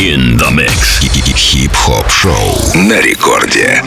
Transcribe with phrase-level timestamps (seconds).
[0.00, 0.89] In the mix.
[1.50, 3.82] Хип-хоп шоу на рекорде.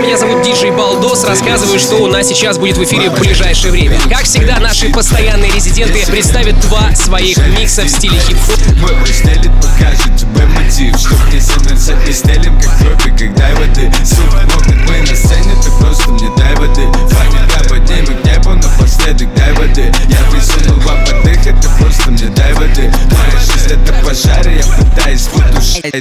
[0.00, 1.24] Меня зовут Диджей Балдос.
[1.24, 3.98] Рассказываю, что у нас сейчас будет в эфире в ближайшее время.
[4.08, 8.60] Как всегда, наши постоянные резиденты представят два своих микса в стиле хип-хоп.
[8.76, 13.92] Мой стелит покажет тебе мотив Чтоб не замерзать, не стелим как тропик, как дай воды
[14.04, 19.34] Суп, мокнет мы на сцене, ты просто мне дай воды Фамилия поднимем к небу, напоследок
[19.34, 24.48] дай воды Я присунул вам подыхать, ты просто мне дай воды Моя жизнь это пожар,
[24.48, 25.94] я пытаюсь потушить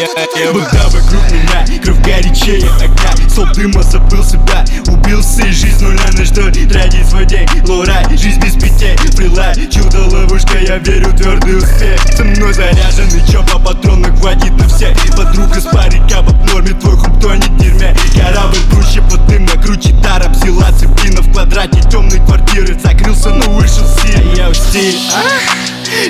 [0.00, 3.28] Вода вокруг меня, кровь горячее огня.
[3.28, 5.84] Столб дыма забыл себя, убился и жизнь.
[5.84, 7.46] Нуля на что тратить свой день.
[7.66, 12.00] Лурай, жизнь без петей, фрилай, чудо-ловушка, я верю твердый успех.
[12.16, 14.96] Со мной заряженный чоп, а патронов хватит на всех.
[15.14, 17.94] Подруга с парика в норме, твой хук тонет в дерьме.
[18.14, 23.86] Корабль круче под дым, накруче тара, взяла цепина в квадрате темной квартиры Закрылся, но вышел
[24.02, 24.98] силь, я в стиль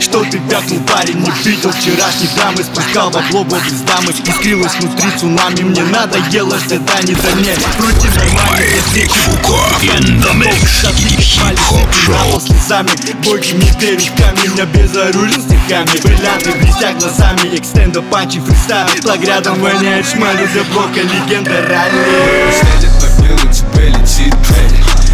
[0.01, 5.11] что ты вякнул, парень, не видел вчерашней дамы Спускал бабло в офис дамы Искрилась внутри
[5.19, 9.61] цунами Мне надоело ожидание за мне Крути нормально, я Майк Фуко.
[9.83, 10.71] In the mix.
[11.19, 12.41] Хип-хоп шоу.
[12.41, 12.91] слезами
[13.25, 20.49] Бойкими перышками Меня безоружен стихами Бриллианты блестя глазами Экстенда панчи фристайл Флаг рядом воняет шмалью
[20.49, 24.20] для блока Легенда ралли Следит по миру, тебе летит,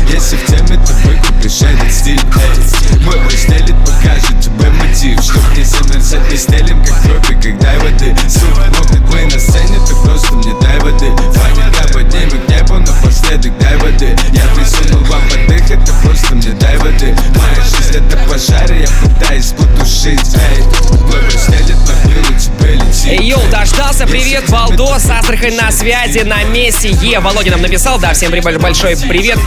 [0.08, 3.00] Если в теме, то выкупишь этот стиль, эй.
[3.04, 5.20] Мой мой стелит, покажет тебе мотив.
[5.22, 8.16] Чтоб не замерзать, не стелим как тропик, как дай воды.
[8.28, 11.10] Суп, мокнет мы на сцене, ты просто мне дай воды.
[11.32, 14.16] Фамилия поднимем к небу, напоследок дай воды.
[14.32, 17.14] Я присунул вам подыхать, ты просто мне дай воды.
[17.34, 20.62] Моя жизнь это пожар, я пытаюсь потушить, эй.
[21.10, 26.42] Мой мой по миру, тебе летит, Эй, йоу, дождался, привет, Балдос, Астрахань на связи, на
[26.44, 29.38] месте, Е, Володя нам написал, да, всем большой привет,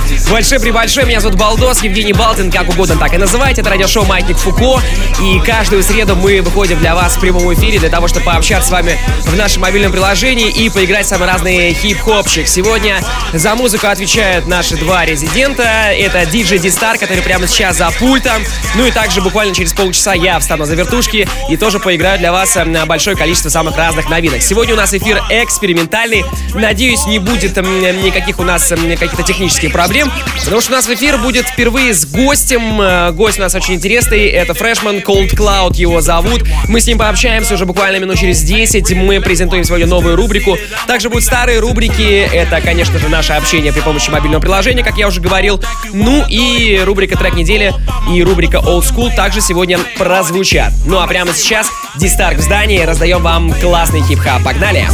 [0.50, 4.82] большой-пребольшой, меня зовут Балдос, Евгений Балтин, как угодно так и называйте, это радиошоу Маятник Фуко,
[5.22, 8.72] и каждую среду мы выходим для вас в прямом эфире, для того, чтобы пообщаться с
[8.72, 12.48] вами в нашем мобильном приложении и поиграть в самые разные хип-хопчик.
[12.48, 13.00] Сегодня
[13.32, 18.42] за музыку отвечают наши два резидента, это диджей Дистар, который прямо сейчас за пультом,
[18.74, 22.58] ну и также буквально через полчаса я встану за вертушки и тоже поиграю для вас
[22.58, 24.42] э, на большое количество самых разных новинок.
[24.42, 26.26] Сегодня у нас эфир экспериментальный.
[26.56, 30.12] Надеюсь, не будет никаких у нас каких-то технических проблем,
[30.44, 32.82] потому что у нас в эфир будет впервые с гостем.
[32.82, 34.28] Э, Гость у нас очень интересный.
[34.28, 36.44] Это фрешман Cold Cloud его зовут.
[36.68, 38.92] Мы с ним пообщаемся уже буквально минут через 10.
[38.94, 40.58] Мы презентуем сегодня новую рубрику.
[40.88, 42.28] Также будут старые рубрики.
[42.34, 45.62] Это, конечно же, наше общение при помощи мобильного приложения, как я уже говорил.
[45.94, 47.74] Ну и рубрика трек недели
[48.14, 50.74] и рубрика Old School также сегодня прозвучат.
[50.86, 52.80] Ну а прямо сейчас Дистарк в здании.
[52.80, 54.44] Раздаем вам классный хип-хап.
[54.44, 54.88] Погнали!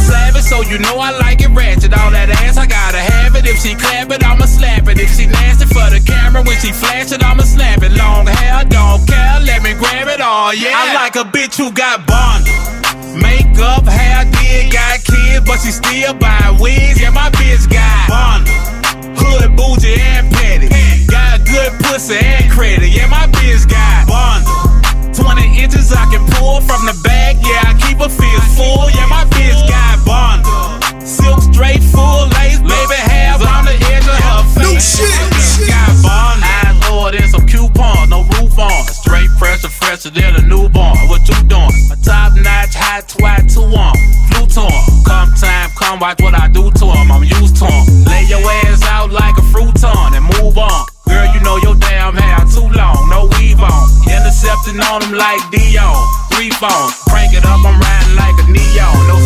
[4.86, 7.92] savage, nasty for the camera, when she flash it, I'ma snap it.
[7.92, 10.72] Long hair, don't care, let me grab it all, yeah.
[10.74, 12.76] I like a bitch who got bundles.
[13.16, 17.00] Makeup, hair, did, got kids, but she still buy wigs.
[17.00, 18.52] Yeah, my bitch got bundles.
[19.16, 20.68] Hood, bougie, and petty.
[21.06, 22.88] Got good pussy and credit.
[22.88, 25.16] Yeah, my bitch got bundles.
[25.16, 27.36] 20 inches I can pull from the back.
[27.40, 28.90] Yeah, I keep a fist full.
[28.92, 31.08] Yeah, my bitch got bundles.
[31.08, 33.00] Silk straight, full lace, baby
[34.80, 35.10] shit.
[36.04, 38.84] Eyes lower than some coupons, no roof on.
[38.92, 40.94] Straight fresher, fresher than a newborn.
[42.04, 42.76] Top notch,
[44.56, 44.72] on.
[45.04, 47.12] Come time, come watch what I do to him.
[47.12, 48.04] I'm used to him.
[48.04, 50.86] Lay your ass out like a fruiton and move on.
[51.06, 53.84] Girl, you know your damn hair too long, no weave on.
[54.08, 55.96] Intercepting on like Dion.
[56.32, 58.96] Three phones, crank it up, I'm riding like a neon.
[59.08, 59.16] No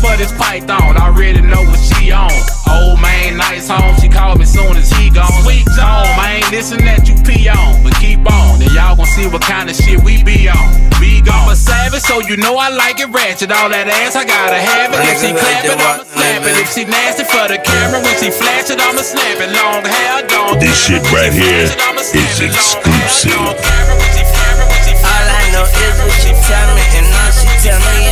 [0.00, 0.96] for this python.
[0.96, 2.30] I already know what she on.
[2.68, 5.30] Old man, nice home, she called me soon as he gone.
[5.42, 8.60] Sweet home, I ain't listen that you pee on, but keep on.
[8.60, 10.66] and y'all gon' see what kind of shit we be on.
[11.00, 11.46] Be gone.
[11.46, 13.50] I'm a savage, so you know I like it ratchet.
[13.52, 15.00] All that ass, I gotta have it.
[15.06, 16.54] If she clap it, I'ma slap it.
[16.60, 19.50] If she nasty for the camera, when she flash it, I'ma snap it.
[19.54, 23.56] Long hair, don't This shit right here is exclusive.
[25.06, 28.05] All I know is what she tell me, and all she tell me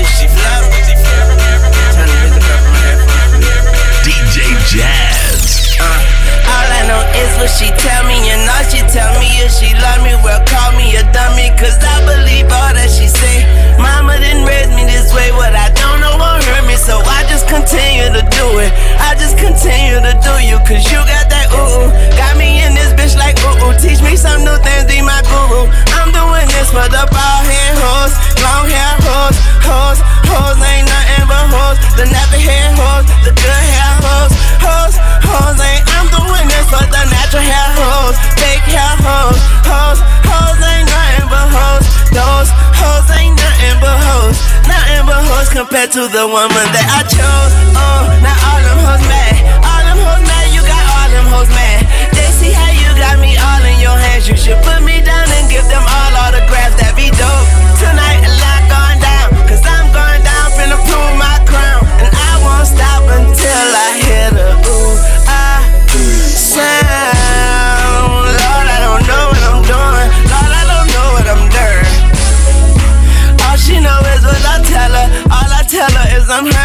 [7.36, 10.14] what she tell me, and all she tell me is she love me.
[10.22, 13.44] Well, call me a dummy, cause I believe all that she say.
[13.78, 15.83] Mama didn't raise me this way, what I won't
[16.54, 18.70] hurt me, so I just continue to do it.
[19.02, 21.90] I just continue to do you, cause you got that ooh ooh.
[22.14, 23.74] Got me in this bitch like ooh ooh.
[23.82, 25.66] Teach me some new things, be my guru.
[25.98, 29.36] I'm doing this for the ball head hoes, long hair hoes,
[29.66, 29.98] hoes,
[30.30, 31.78] hoes ain't nothing but hoes.
[31.98, 34.94] The nappy hair hoes, the good hair hoes, hoes,
[35.26, 35.82] hoes ain't.
[35.98, 41.26] I'm doing this for the natural hair hoes, fake hair hoes, hoes, hoes ain't nothing
[41.26, 41.84] but hoes.
[42.14, 42.48] Those
[42.78, 43.43] hoes ain't.
[44.70, 45.04] I
[45.54, 47.54] compared to the woman that I chose.
[47.78, 49.38] Oh, now all them hoes mad.
[49.62, 51.86] All them hoes mad, you got all them hoes mad.
[52.10, 54.26] They see how you got me all in your hands.
[54.26, 56.03] You should put me down and give them all
[76.34, 76.63] somehow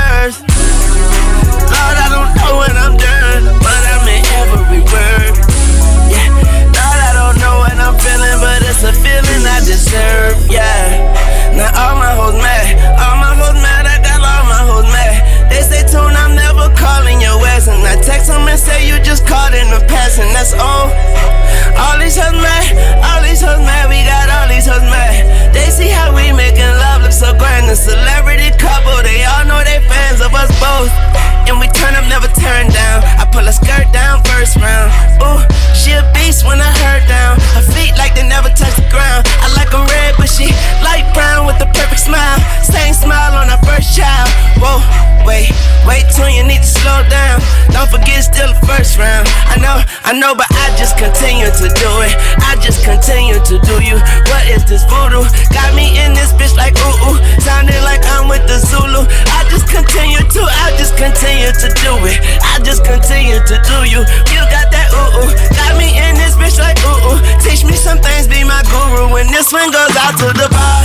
[63.49, 64.05] to do you.
[64.29, 65.33] You got that ooh ooh.
[65.57, 67.19] Got me in this bitch like ooh ooh.
[67.41, 69.09] Teach me some things, be my guru.
[69.09, 70.78] When this one goes out to the bald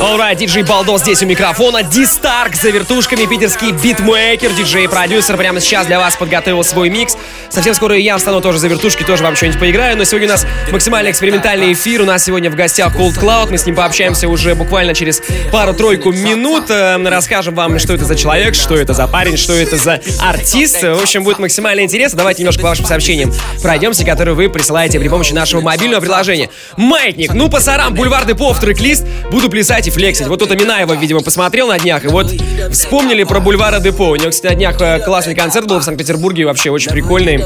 [0.00, 1.82] Alright, диджей Балдос здесь у микрофона.
[1.82, 5.36] Ди Старк за вертушками, питерский битмейкер, диджей-продюсер.
[5.36, 7.16] Прямо сейчас для вас подготовил свой микс.
[7.50, 9.96] Совсем скоро и я встану тоже за вертушки, тоже вам что-нибудь поиграю.
[9.96, 12.02] Но сегодня у нас максимально экспериментальный эфир.
[12.02, 13.48] У нас сегодня в гостях Cold Cloud.
[13.50, 16.70] Мы с ним пообщаемся уже буквально через пару-тройку минут.
[16.70, 20.82] Э, Расскажем вам, что это за человек, что это за парень, что это за артист.
[20.82, 22.18] В общем, будет максимально интересно.
[22.18, 26.50] Давайте немножко по вашим сообщениям пройдемся, которые вы присылаете при помощи нашего мобильного приложения.
[26.76, 29.04] Маятник, ну пасарам, бульвар Депо в трек-лист.
[29.30, 30.26] Буду плясать и флексить.
[30.26, 32.30] Вот тут Минаева, видимо, посмотрел на днях, и вот
[32.70, 34.10] вспомнили про бульвара Депо.
[34.10, 37.37] У него, кстати, на днях э, классный концерт был в Санкт-Петербурге, вообще очень прикольный.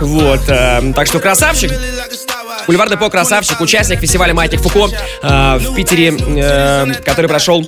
[0.00, 1.72] Вот, э, так что красавчик.
[2.68, 7.66] Бульвар Депо красавчик, участник фестиваля Маятник Фуко э, в Питере, э, который прошел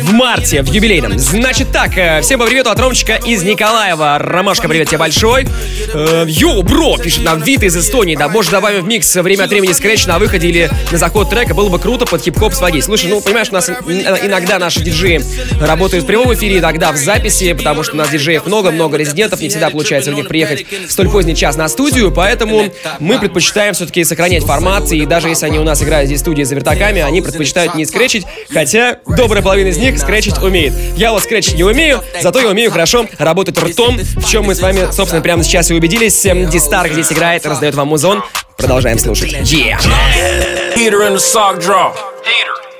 [0.00, 1.18] в марте, в юбилейном.
[1.18, 4.18] Значит так, э, всем по привету от Ромчика из Николаева.
[4.20, 5.48] Ромашка, привет тебе большой.
[5.92, 6.24] Э,
[6.62, 8.14] бро, пишет нам Вит из Эстонии.
[8.14, 11.52] Да, может, добавим в микс время от времени скретч на выходе или на заход трека.
[11.52, 12.84] Было бы круто под хип-хоп сводить.
[12.84, 15.22] Слушай, ну, понимаешь, у нас иногда наши диджеи
[15.60, 19.48] работают в прямом эфире, иногда в записи, потому что у нас диджеев много-много резидентов, не
[19.48, 24.04] всегда получается у них приехать в столь поздний час на студию, поэтому мы предпочитаем все-таки
[24.04, 27.22] сохранять формат, и даже если они у нас играют здесь в студии за вертаками, они
[27.22, 30.72] предпочитают не скретчить, хотя добрая половина из них скретчить умеет.
[30.96, 34.60] Я вот скретчить не умею, зато я умею хорошо работать ртом, в чем мы с
[34.60, 36.22] вами, собственно, прямо сейчас и убедились.
[36.50, 38.22] Дистар здесь играет, раздает вам музон.
[38.56, 39.32] Продолжаем слушать.
[39.32, 39.78] Yeah!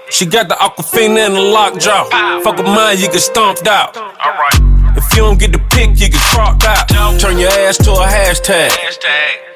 [0.09, 2.05] She got the aquafina in the lock jaw.
[2.45, 3.97] Fuck with mine, you get stomped out.
[3.97, 4.56] If
[5.17, 6.89] you don't get the pick, you get cropped out.
[7.19, 8.71] Turn your ass to a hashtag.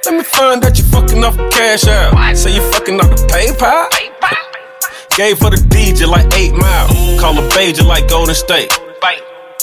[0.07, 2.37] Let me find out you fucking off the cash out.
[2.37, 3.87] Say you fucking off the PayPal.
[5.17, 7.21] Gave for the DJ like 8 Mile.
[7.21, 8.73] Call a Baja like Golden State.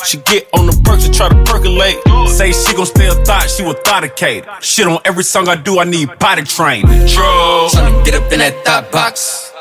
[0.05, 1.97] She get on the perks and try to percolate.
[2.29, 4.45] Say she gon' stay a thought, she would authenticate.
[4.61, 6.85] Shit on every song I do, I need body train.
[6.85, 7.73] Drugs.
[7.73, 9.51] Tryna get up in that thought box.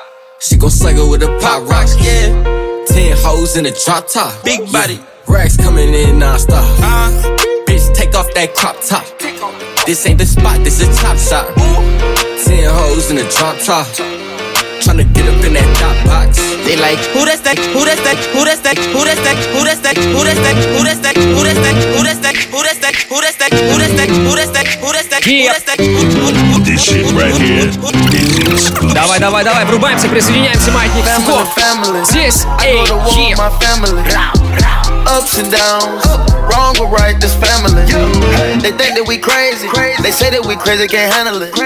[0.40, 2.85] She gon' cycle with a pop rocks, yeah.
[2.87, 4.45] Ten hoes in a drop top.
[4.45, 5.00] Big body.
[5.28, 6.64] Racks coming in non-stop.
[6.80, 7.11] Uh,
[7.66, 9.04] bitch, take off that crop top.
[9.85, 11.47] This ain't the spot, this is top shot.
[12.45, 13.87] Ten hoes in the drop top.
[14.83, 16.38] Tryna get up in that top box.
[16.62, 17.59] They like, who that's that?
[17.59, 18.18] Who that's that?
[18.35, 18.78] Who that's that?
[18.78, 19.37] Who that's that?
[19.50, 19.97] Who that's that?
[19.99, 20.56] Who that's that?
[20.66, 21.16] Who that's that?
[21.18, 22.37] Who that's that?
[22.47, 22.95] Who that's that?
[23.11, 23.66] Who that's that?
[23.66, 23.83] Who that's that?
[23.83, 24.14] Who that's that?
[24.23, 24.68] Who that's that?
[24.78, 25.23] Who that's that?
[25.26, 25.78] Who that's that?
[25.83, 28.95] Who This shit right here is exclusive.
[28.95, 32.04] Давай, давай, давай, врубаемся, присоединяемся, маятник Фуко.
[32.04, 33.37] Здесь, эй, хим.
[35.16, 36.04] Ups and downs,
[36.44, 37.73] wrong or right, this family.
[38.61, 39.64] They think that we crazy.
[40.04, 41.56] They say that we crazy, can't handle it.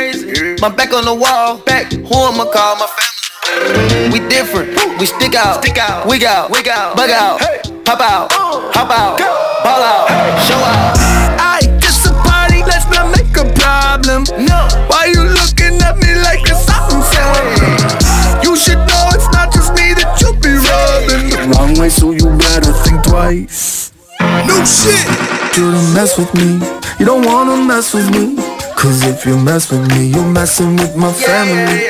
[0.63, 1.91] My back on the wall, back.
[1.91, 2.79] Who I'ma call?
[2.79, 4.15] My family?
[4.15, 7.43] We different, we stick out, stick out, wig out, wig out, bug out,
[7.83, 8.71] pop out, uh.
[8.71, 10.07] hop out, ball out,
[10.47, 10.95] show out.
[11.43, 14.31] I just a party, let's not make a problem.
[14.47, 16.81] No, why you looking at me like it's something?
[21.53, 23.93] long way, so you better think twice.
[24.21, 25.07] No shit!
[25.57, 26.61] You don't mess with me,
[26.99, 28.37] you don't wanna mess with me.
[28.77, 31.85] Cause if you mess with me, you're messing with my family.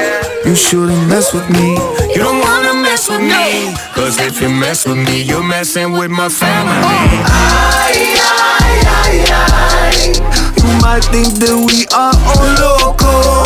[0.45, 1.75] You shouldn't mess with me,
[2.13, 3.75] you don't wanna mess with me.
[3.95, 6.73] Cause if you mess with me, you're messing with my family.
[6.73, 10.21] I, I, I, I.
[10.57, 13.45] You might think that we are all local.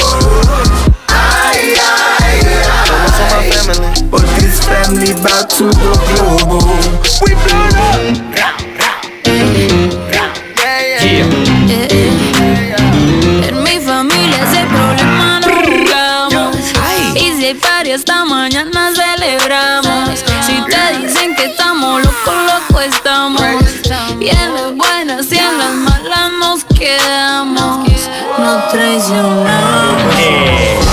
[1.08, 4.08] I, I, I, I.
[4.10, 4.22] But
[4.64, 6.64] family bout to go global.
[7.22, 7.68] We blow
[13.48, 16.56] En mi familia ese problema no jugamos.
[17.14, 17.90] Y si hay party
[18.26, 20.24] mañana celebramos.
[20.46, 23.42] Si te dicen que estamos locos, locos estamos.
[24.20, 27.88] Y en las buenas y en las malas nos quedamos.
[28.38, 30.83] No traicionamos.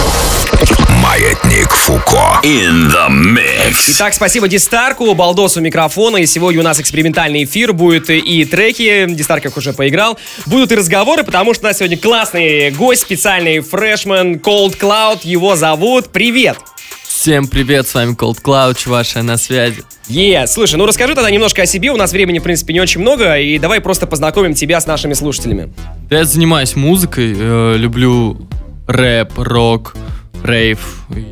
[1.32, 2.42] Маятник Фуко.
[2.44, 3.90] In the mix.
[3.96, 6.18] Итак, спасибо Дистарку, Балдосу микрофона.
[6.18, 7.72] И сегодня у нас экспериментальный эфир.
[7.72, 10.20] Будет и треки, Дистарк их уже поиграл.
[10.46, 15.20] Будут и разговоры, потому что у нас сегодня классный гость, специальный фрешмен Cold Cloud.
[15.24, 16.10] Его зовут.
[16.10, 16.58] Привет!
[17.06, 19.84] Всем привет, с вами Cold Cloud, чуваша на связи.
[20.10, 23.00] Е, слушай, ну расскажи тогда немножко о себе, у нас времени, в принципе, не очень
[23.00, 25.72] много, и давай просто познакомим тебя с нашими слушателями.
[26.10, 28.50] Я занимаюсь музыкой, э, люблю
[28.88, 29.96] рэп, рок,
[30.44, 31.26] рейв и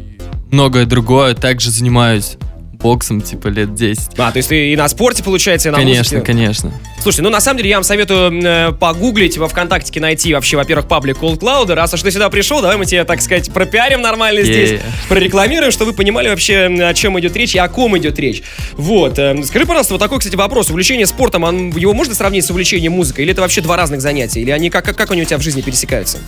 [0.52, 1.34] многое другое.
[1.36, 2.38] Также занимаюсь
[2.74, 4.12] боксом, типа, лет 10.
[4.18, 6.22] А, то есть ты и на спорте, получается, и на Конечно, музыке?
[6.22, 6.72] конечно.
[7.02, 10.88] Слушай, ну на самом деле я вам советую э, погуглить во ВКонтакте найти вообще, во-первых,
[10.88, 11.74] паблик Cold Cloud.
[11.74, 14.82] Раз уж ты сюда пришел, давай мы тебе, так сказать, пропиарим нормально здесь, Yeah.
[15.10, 18.44] прорекламируем, чтобы вы понимали вообще, о чем идет речь и о ком идет речь.
[18.78, 19.20] Вот.
[19.20, 20.70] э, скажи, пожалуйста, вот такой, кстати, вопрос.
[20.70, 23.26] Увлечение спортом, он- его можно сравнить с увлечением музыкой?
[23.26, 24.40] Или это вообще два разных занятия?
[24.40, 26.20] Или они как, как, как они у тебя в жизни пересекаются?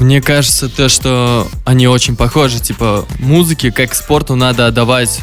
[0.00, 5.20] Мне кажется, то, что они очень похожи, типа, музыке, как спорту, надо отдавать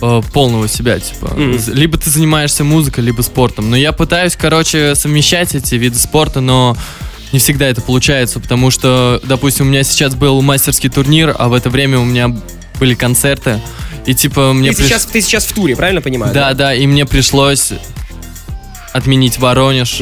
[0.00, 1.34] э, полного себя, типа.
[1.58, 3.70] З- Либо ты занимаешься музыкой, либо спортом.
[3.70, 6.76] Но я пытаюсь, короче, совмещать эти виды спорта, но
[7.32, 11.54] не всегда это получается, потому что, допустим, у меня сейчас был мастерский турнир, а в
[11.54, 12.34] это время у меня
[12.80, 13.60] были концерты,
[14.06, 16.34] и типа мне Ты, приш- сейчас, ты сейчас в туре, правильно понимаю?
[16.34, 17.72] Да, да, и мне пришлось
[18.92, 20.00] отменить Воронеж,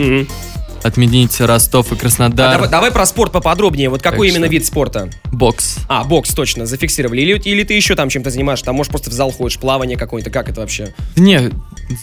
[0.83, 2.53] отменить Ростов и А Краснодар.
[2.53, 3.89] давай, давай про спорт поподробнее.
[3.89, 5.11] Вот какой Так именно что- вид спорта?
[5.33, 5.79] Бокс.
[5.89, 7.21] А, бокс, точно, зафиксировали.
[7.21, 8.65] Или, или ты еще там чем-то занимаешься?
[8.67, 10.31] Там, может, просто в зал ходишь, плавание какое-то.
[10.31, 10.95] Как это вообще?
[11.17, 11.51] Не,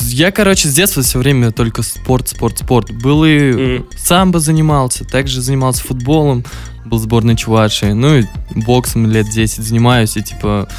[0.01, 2.91] я, короче, с детства все время только спорт, спорт, спорт.
[2.91, 6.43] Был и самбо занимался, также занимался футболом,
[6.85, 8.23] был сборной Чувашии, ну и
[8.55, 10.69] боксом лет 10 занимаюсь, и типа,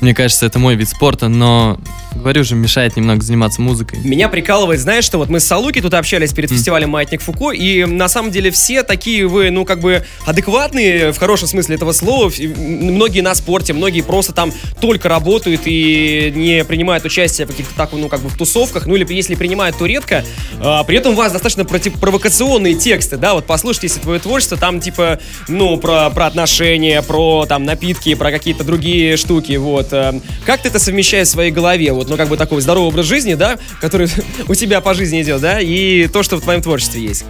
[0.00, 1.80] мне кажется, это мой вид спорта, но,
[2.14, 3.98] говорю же, мешает немного заниматься музыкой.
[4.04, 7.84] Меня прикалывает, знаешь, что вот мы с Салуки тут общались перед фестивалем «Маятник Фуко», и
[7.84, 12.30] на самом деле все такие вы, ну, как бы адекватные, в хорошем смысле этого слова.
[12.56, 17.90] Многие на спорте, многие просто там только работают и не принимают участие в каких-то так,
[17.92, 20.24] ну, как бы в тусовках, ну, или если принимают, то редко.
[20.60, 24.56] А, при этом у вас достаточно против- провокационные тексты, да, вот послушайте, если твое творчество,
[24.56, 29.88] там, типа, ну, про, про отношения, про, там, напитки, про какие-то другие штуки, вот.
[29.92, 30.14] А,
[30.44, 33.34] Как ты это совмещаешь в своей голове, вот, ну, как бы такой здоровый образ жизни,
[33.34, 34.08] да, который
[34.48, 37.24] у тебя по жизни идет, да, и то, что в твоем творчестве есть?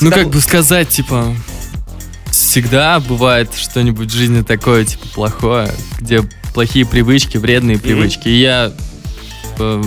[0.00, 1.34] Ну, как бы сказать, типа,
[2.30, 6.22] всегда бывает что-нибудь в жизни такое, типа, плохое, где
[6.54, 8.28] плохие привычки, вредные привычки.
[8.28, 8.72] И я
[9.58, 9.82] э,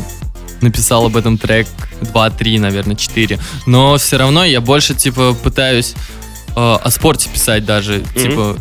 [0.59, 1.67] написал об этом трек
[2.01, 3.39] 2-3, наверное, 4.
[3.65, 5.93] Но все равно я больше, типа, пытаюсь
[6.49, 8.57] э, о спорте писать даже, типа,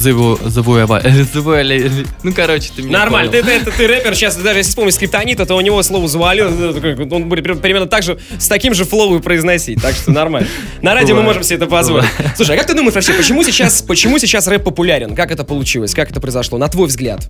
[0.00, 1.04] заву- завоевать.
[1.34, 3.44] завоевали- Ну, короче, ты меня Нормально, понял.
[3.44, 6.46] ты, ты, ты, рэпер, сейчас даже если вспомнить скриптонита, то у него слово завалил,
[7.10, 10.48] он будет при- примерно так же, с таким же флоу произносить, так что нормально.
[10.82, 12.08] На радио мы можем себе это позволить.
[12.36, 15.14] Слушай, а как ты думаешь вообще, почему сейчас, почему сейчас рэп популярен?
[15.14, 15.94] Как это получилось?
[15.94, 16.58] Как это произошло?
[16.58, 17.28] На твой взгляд?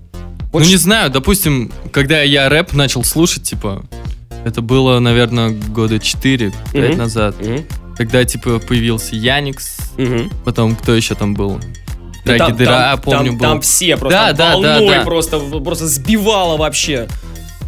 [0.52, 3.84] Ну, не знаю, допустим, когда я рэп начал слушать, типа,
[4.44, 6.96] это было, наверное, года 4-5 Мгм.
[6.98, 7.34] назад.
[7.96, 9.76] Когда, типа, появился Яникс,
[10.44, 11.60] потом кто еще там был?
[12.36, 13.46] Да там- Дыра, там- помню, там, был.
[13.46, 15.02] там все просто да, да, да, волной да.
[15.04, 17.08] просто, просто сбивало вообще.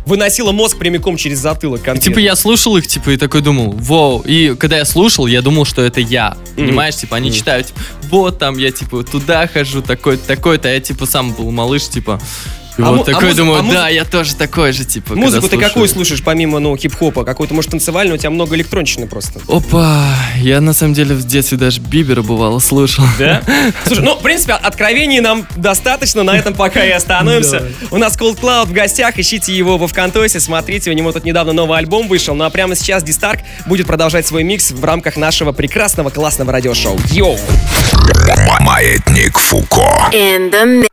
[0.06, 1.82] Выносило мозг прямиком через затылок.
[1.82, 2.02] Конкретно.
[2.02, 4.20] типа я слушал их, типа, и такой думал, вау.
[4.20, 6.36] И когда я слушал, я думал, что это я.
[6.56, 7.36] Понимаешь, типа, они Мгм.
[7.38, 7.78] читают, типа,
[8.10, 12.18] вот там я, типа, туда хожу, такой-то, такой-то, а я, типа, сам был малыш, типа.
[12.78, 15.14] И А вот а такой муз- думаю, а да, я тоже такой же, типа.
[15.14, 17.24] Музыку ты какую слушаешь, помимо, ну, хип-хопа?
[17.24, 18.16] Какую-то, может, танцевальную?
[18.16, 19.40] У тебя много электронщины просто.
[19.48, 23.04] Опа, я на самом деле в детстве даже Бибера бывало слушал.
[23.18, 23.42] Да?
[23.86, 27.68] Слушай, ну, в принципе, откровений нам достаточно, на этом пока и остановимся.
[27.90, 31.52] У нас Cold Cloud в гостях, ищите его во Вконтосе, смотрите, у него тут недавно
[31.52, 35.52] новый альбом вышел, ну а прямо сейчас Дистарк будет продолжать свой микс в рамках нашего
[35.52, 36.98] прекрасного, классного радиошоу.
[37.10, 37.38] Йоу!
[38.60, 40.10] Маятник Фуко.
[40.12, 40.90] In the.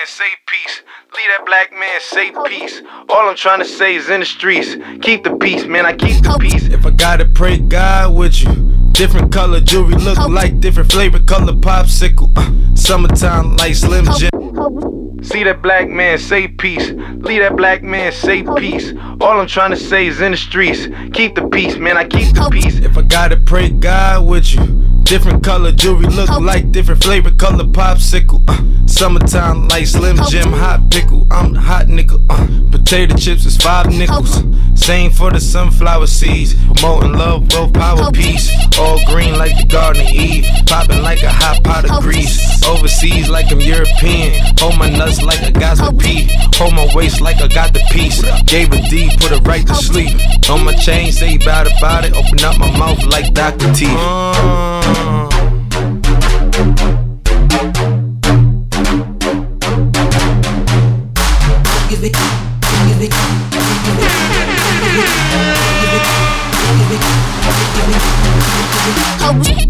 [0.00, 0.82] Man say peace.
[1.14, 2.80] Leave that black man say peace.
[3.10, 4.76] All I'm trying to say is in the streets.
[5.02, 5.84] Keep the peace, man.
[5.84, 6.68] I keep the peace.
[6.68, 8.50] If I gotta pray God with you.
[8.92, 12.32] Different color jewelry look like different flavor color popsicle.
[12.34, 14.30] Uh, summertime like Slim Jim.
[15.22, 16.90] See that black man say peace.
[16.90, 18.94] Leave that black man say peace.
[19.20, 20.86] All I'm trying to say is in the streets.
[21.12, 21.98] Keep the peace, man.
[21.98, 22.78] I keep the peace.
[22.78, 24.99] If I gotta pray God with you.
[25.10, 28.44] Different color jewelry look like different flavor color popsicle.
[28.48, 31.26] Uh, summertime like Slim Jim hot pickle.
[31.32, 32.24] I'm the hot nickel.
[32.30, 34.44] Uh, potato chips is five nickels.
[34.80, 36.54] Same for the sunflower seeds.
[36.82, 38.50] Molten love, growth, power, peace.
[38.78, 40.46] All green like the Garden of Eve.
[40.66, 42.64] Popping like a hot pot of grease.
[42.66, 44.32] Overseas like I'm European.
[44.58, 46.28] Hold my nuts like I got the pee.
[46.56, 48.22] Hold my waist like I got the piece.
[48.44, 50.16] Gave a D, put it right to sleep.
[50.48, 52.16] On my chain, say about about it.
[52.16, 53.72] Open up my mouth like Dr.
[53.74, 53.86] T.
[68.90, 69.69] Ho-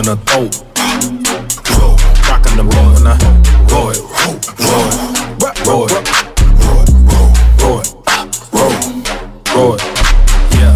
[0.00, 0.64] Swimming a throat.
[2.28, 3.16] Rocking the boat and I
[3.68, 4.48] roll it, roll it,
[5.66, 6.04] roll it, roll it,
[7.60, 7.92] roll it,
[9.54, 9.82] roll it.
[10.56, 10.72] Yeah.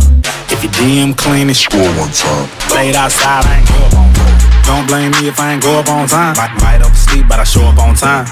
[0.52, 2.48] If your DM clean and score one time.
[2.68, 4.38] Played outside, I ain't go up on time.
[4.64, 6.36] Don't blame me if I ain't go up on time.
[6.36, 8.26] Might, might oversleep, but I show up on time.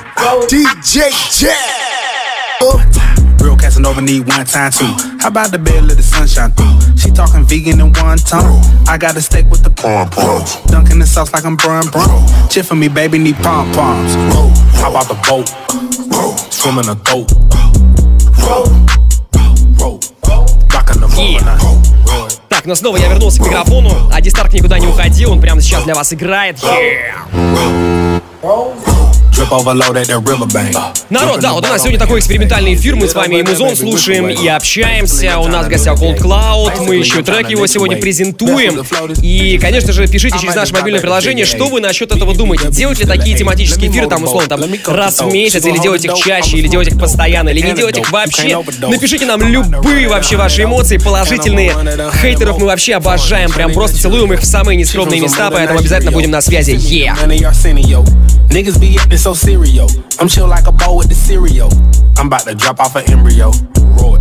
[0.48, 1.08] DJ
[1.40, 2.91] Jack.
[3.42, 4.86] Real Casanova need one time too.
[5.18, 6.96] How about the bed let the sunshine through?
[6.96, 8.62] She talking vegan in one tone.
[8.86, 10.56] I got a steak with the pom poms.
[10.70, 12.08] Dunking the sauce like I'm Brun Brun.
[12.48, 14.14] Chip for me, baby, need pom poms.
[14.78, 15.48] How about the boat?
[16.52, 17.32] Swimming a goat.
[20.72, 21.42] Rockin' the moon.
[22.48, 24.08] Так, но снова я вернулся к микрофону.
[24.12, 26.58] Ади Старк никуда не уходил, он прямо сейчас для вас играет.
[26.62, 28.22] Yeah.
[31.10, 34.28] Народ, да, вот у нас сегодня такой экспериментальный эфир, мы с вами и музон слушаем
[34.28, 35.38] и общаемся.
[35.38, 38.84] У нас в гостях Cold Cloud, мы еще трек его сегодня презентуем.
[39.22, 42.68] И, конечно же, пишите через наше мобильное приложение, что вы насчет этого думаете.
[42.70, 46.58] Делать ли такие тематические эфиры, там, условно, там, раз в месяц, или делать их чаще,
[46.58, 48.62] или делать их постоянно, или не делать их вообще.
[48.80, 51.74] Напишите нам любые вообще ваши эмоции, положительные.
[52.20, 56.30] Хейтеров мы вообще обожаем, прям просто целуем их в самые нескромные места, поэтому обязательно будем
[56.30, 56.72] на связи.
[56.72, 58.31] Yeah!
[58.48, 59.96] Niggas be acting so serious.
[60.20, 61.70] I'm chill like a bow with the cereal.
[62.18, 63.50] I'm about to drop off an embryo.
[63.96, 64.18] Roar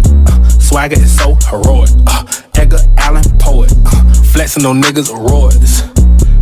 [0.00, 0.06] it.
[0.26, 1.90] Uh, swagger is so heroic.
[2.06, 3.72] Uh, Edgar Allan poet.
[3.86, 5.82] Uh, flexing on niggas awards.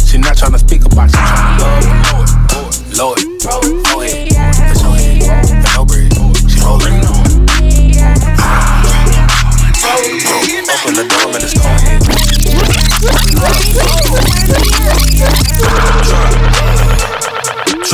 [0.08, 2.98] She not tryna speak about, tryna love.
[2.98, 3.81] Lord, Lord, Lord.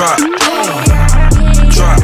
[0.08, 0.16] Drop.
[1.68, 2.00] Drop.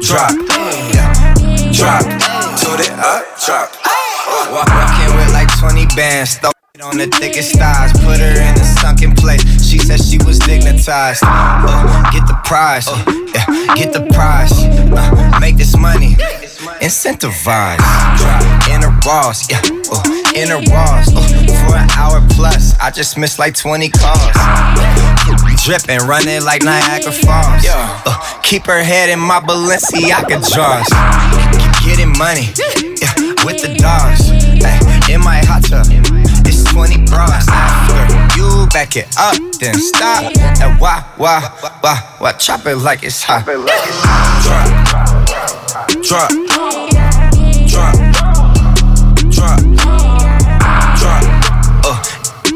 [0.00, 0.32] Drop.
[1.72, 2.02] Drop.
[2.98, 3.68] Uh, drop.
[3.68, 3.70] Drop.
[5.14, 6.36] With like 20 bands.
[6.38, 7.92] Throw it on the thickest thighs.
[8.00, 9.42] Put her in a sunken place.
[9.62, 11.22] She said she was dignitized.
[11.22, 12.88] Uh, get the prize.
[12.88, 14.52] Uh, yeah, get the prize.
[14.52, 16.14] Uh, make this money.
[16.80, 17.78] Incentivize.
[18.72, 19.50] In a Ross.
[19.50, 19.60] Yeah.
[19.92, 20.02] Uh,
[20.34, 21.12] in a Ross.
[21.14, 21.31] Uh,
[21.66, 22.74] for an hour plus.
[22.78, 24.18] I just missed like 20 calls.
[25.64, 27.64] Dripping, running like Niagara Falls.
[27.66, 30.88] Uh, keep her head in my Balenciaga drawers.
[31.78, 32.50] Keep getting money.
[32.98, 33.14] Yeah,
[33.46, 34.30] with the dogs.
[34.64, 35.86] Ay, in my hot tub.
[36.44, 37.46] It's 20 bras.
[37.48, 40.32] After you back it up, then stop.
[40.60, 41.40] And why, why,
[41.80, 42.32] why, why?
[42.32, 43.44] Chop it like it's hot.
[43.44, 43.62] Drop.
[46.02, 46.28] Drop.
[46.28, 46.61] Drop.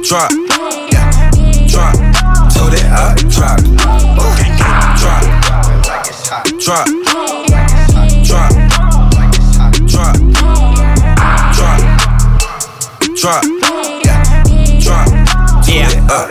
[0.08, 0.30] Drop.
[0.92, 1.10] Yeah.
[1.66, 1.94] Drop.
[1.94, 3.18] To the up.
[3.28, 3.58] Drop.
[4.16, 4.36] Uh.
[5.00, 5.24] Drop.
[6.62, 6.86] Drop.
[8.24, 8.52] Drop.
[11.56, 11.76] Drop.
[13.16, 13.42] Drop.
[14.80, 15.08] Drop.
[15.66, 15.90] Yeah.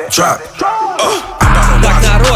[0.09, 0.39] Drop.
[0.45, 0.54] Так,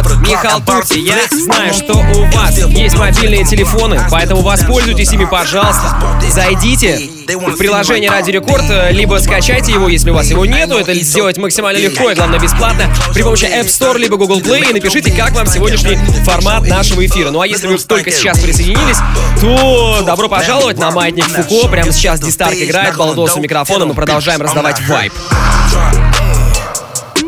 [0.02, 5.96] народ, Михаил Турти, я знаю, что у вас есть мобильные телефоны, поэтому воспользуйтесь ими, пожалуйста.
[6.30, 10.78] Зайдите в приложение Ради Рекорд, либо скачайте его, если у вас его нету.
[10.78, 14.74] Это сделать максимально легко и, главное, бесплатно при помощи App Store либо Google Play и
[14.74, 17.32] напишите, как вам сегодняшний формат нашего эфира.
[17.32, 18.98] Ну а если вы только сейчас присоединились,
[19.42, 21.68] то добро пожаловать на Маятник Фуко.
[21.68, 25.14] Прямо сейчас Дистарк играет, балдос у микрофона, мы продолжаем раздавать вайп.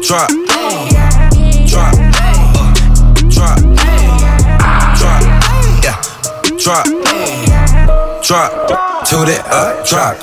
[0.02, 0.41] Drop.
[6.64, 6.86] Drop.
[8.22, 8.52] Drop.
[9.06, 9.84] To the up.
[9.84, 10.16] Drop.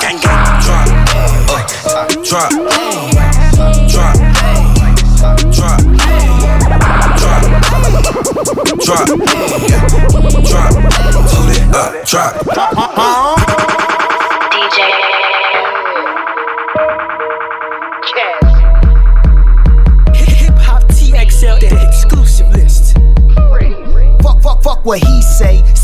[0.00, 0.60] Gang gang.
[0.64, 0.88] Drop.
[1.48, 1.62] Uh.
[2.24, 2.50] Drop.
[3.88, 4.16] Drop.
[5.54, 5.78] Drop.
[7.14, 7.46] Drop.
[8.80, 9.06] Drop.
[10.50, 10.66] Drop.
[11.30, 11.90] To the up.
[12.04, 13.49] Drop.
[24.90, 25.79] What he say.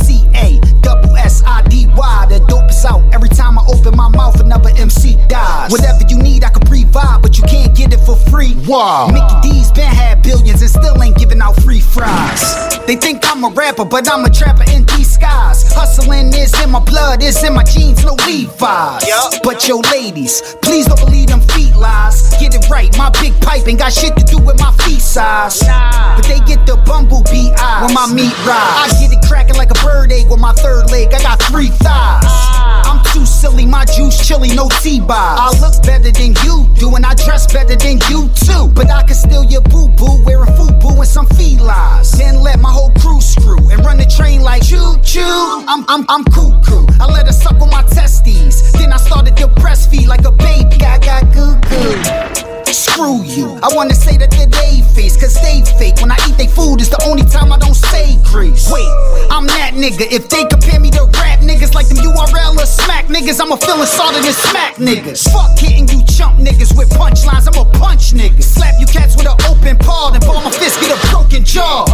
[4.36, 5.70] Open my mouth, another MC dies.
[5.70, 8.54] Whatever you need, I can provide, but you can't get it for free.
[8.66, 9.08] Wow.
[9.08, 12.78] Mickey D's been had billions and still ain't giving out free fries.
[12.86, 15.72] They think I'm a rapper, but I'm a trapper in disguise.
[15.72, 19.04] Hustling is in my blood, it's in my jeans, no Levi's.
[19.42, 22.30] But yo, ladies, please don't believe them feet lies.
[22.38, 25.62] Get it right, my big pipe ain't got shit to do with my feet size.
[25.62, 26.16] Nah.
[26.16, 28.92] But they get the bumblebee eyes when my meat rise.
[28.92, 31.12] I get it cracking like a bird egg with my third leg.
[31.12, 32.24] I got three thighs.
[32.26, 32.82] Ah.
[32.86, 35.38] I'm too silly, my juice chilly, no T-buys.
[35.38, 38.66] I look better than you do, and I dress better than you too.
[38.74, 42.10] But I can steal your boo boo, wearing FUBU and some felines.
[42.18, 45.64] Then let my whole crew screw and run the train like choo choo.
[45.68, 46.86] I'm I'm I'm cuckoo.
[47.00, 48.72] I let her suck on my testes.
[48.72, 50.76] Then I started to breastfeed like a baby.
[50.76, 52.55] Got goo goo.
[52.72, 53.58] Screw you.
[53.62, 56.00] I wanna say that they're they face, cause they fake.
[56.00, 58.70] When I eat they food, it's the only time I don't say grace.
[58.70, 58.88] Wait,
[59.30, 60.10] I'm that nigga.
[60.10, 63.80] If they compare me to rap niggas like them URL or smack niggas, I'ma feel
[63.82, 65.28] assaulted and smack niggas.
[65.32, 68.56] Fuck hitting you chump niggas with punchlines, I'ma punch niggas.
[68.56, 71.84] Slap you cats with an open paw, then ball my fist, get a broken jaw.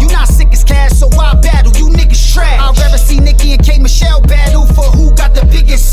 [0.00, 1.72] You not sick as cash, so why battle?
[1.76, 2.60] You niggas trash.
[2.60, 5.92] I'd rather see Nicki and K Michelle battle for who got the biggest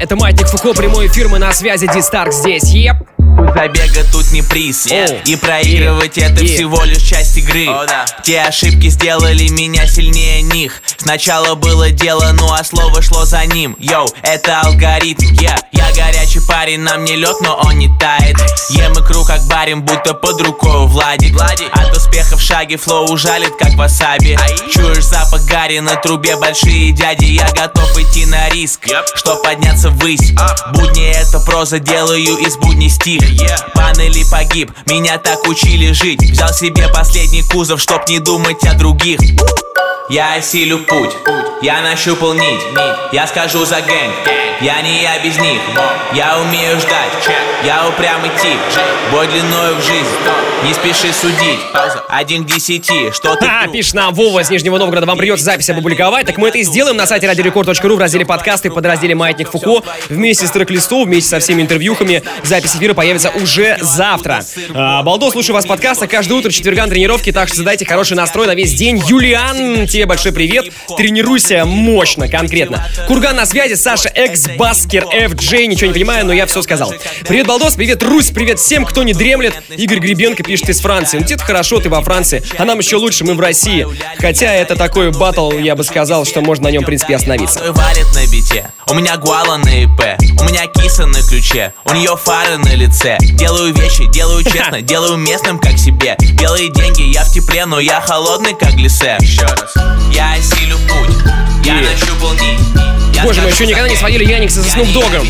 [0.00, 3.19] это Маятник Фуко, прямой эфир, мы на связи, Дистарк здесь, еп.
[3.54, 6.46] Забега тут не приз О, И проигрывать е, это е.
[6.46, 7.66] всего лишь часть игры.
[8.22, 10.82] Те ошибки сделали меня сильнее них.
[10.96, 13.76] Сначала было дело, ну а слово шло за ним.
[13.78, 15.58] Йоу, это алгоритм, я.
[15.72, 18.36] Я горячий парень, на мне лед, но он не тает.
[18.70, 23.74] Ем икру как барин, будто под рукой Владик От успеха в шаге флоу ужалит, как
[23.74, 24.38] васаби.
[24.72, 30.32] Чуешь запах гари на трубе, большие дяди Я готов идти на риск, чтоб подняться ввысь.
[30.72, 33.19] Будни это проза, делаю из будней стих
[33.74, 36.22] Пан или погиб, меня так учили жить.
[36.22, 39.20] Взял себе последний кузов, чтоб не думать о других
[40.08, 41.16] Я осилю путь,
[41.62, 42.60] я нащупал нить
[43.12, 44.14] Я скажу за гэнг,
[44.60, 45.60] я не я без них
[46.14, 48.58] Я умею ждать, я упрямый тип
[49.12, 50.06] Бой длиною в жизнь,
[50.64, 51.60] не спеши судить
[52.08, 55.70] Один к десяти, что ты А, пишет нам Вова из Нижнего Новгорода, вам придется запись
[55.70, 56.26] опубликовать.
[56.26, 59.82] Так мы это и сделаем на сайте радиорекорд.ру в разделе подкасты в подразделе Маятник Фуко.
[60.08, 62.22] Вместе с трек-листом, вместе со всеми интервьюхами.
[62.42, 64.40] Запись эфира появится уже завтра.
[64.74, 68.46] А, Балдо, слушаю вас подкаста каждое утро четверга на тренировке, так что задайте хороший настрой
[68.46, 69.02] на весь день.
[69.06, 70.66] Юлиан, тебе большой привет.
[70.96, 72.86] Тренируйся мощно, конкретно.
[73.06, 76.92] Курган на связи, Саша Экс, Баскер, FJ, ничего не понимаю, но я все сказал.
[77.26, 79.54] Привет, Балдос, привет, Русь, привет всем, кто не дремлет.
[79.70, 81.18] Игорь Гребенко пишет из Франции.
[81.18, 83.86] Ну, тебе хорошо, ты во Франции, а нам еще лучше, мы в России.
[84.18, 87.60] Хотя это такой батл, я бы сказал, что можно на нем, в принципе, остановиться.
[87.72, 90.00] Валит на бите У меня гуала на ИП
[90.40, 95.16] У меня киса на ключе У нее фары на лице Делаю вещи, делаю честно Делаю
[95.16, 99.74] местным как себе Белые деньги, я в тепле Но я холодный как глиссе Еще раз
[100.12, 101.16] Я осилю путь
[101.64, 102.60] Я нащупал нить
[103.22, 105.28] Боже мой, еще никогда не сводили Яникса Я Снуп Догом.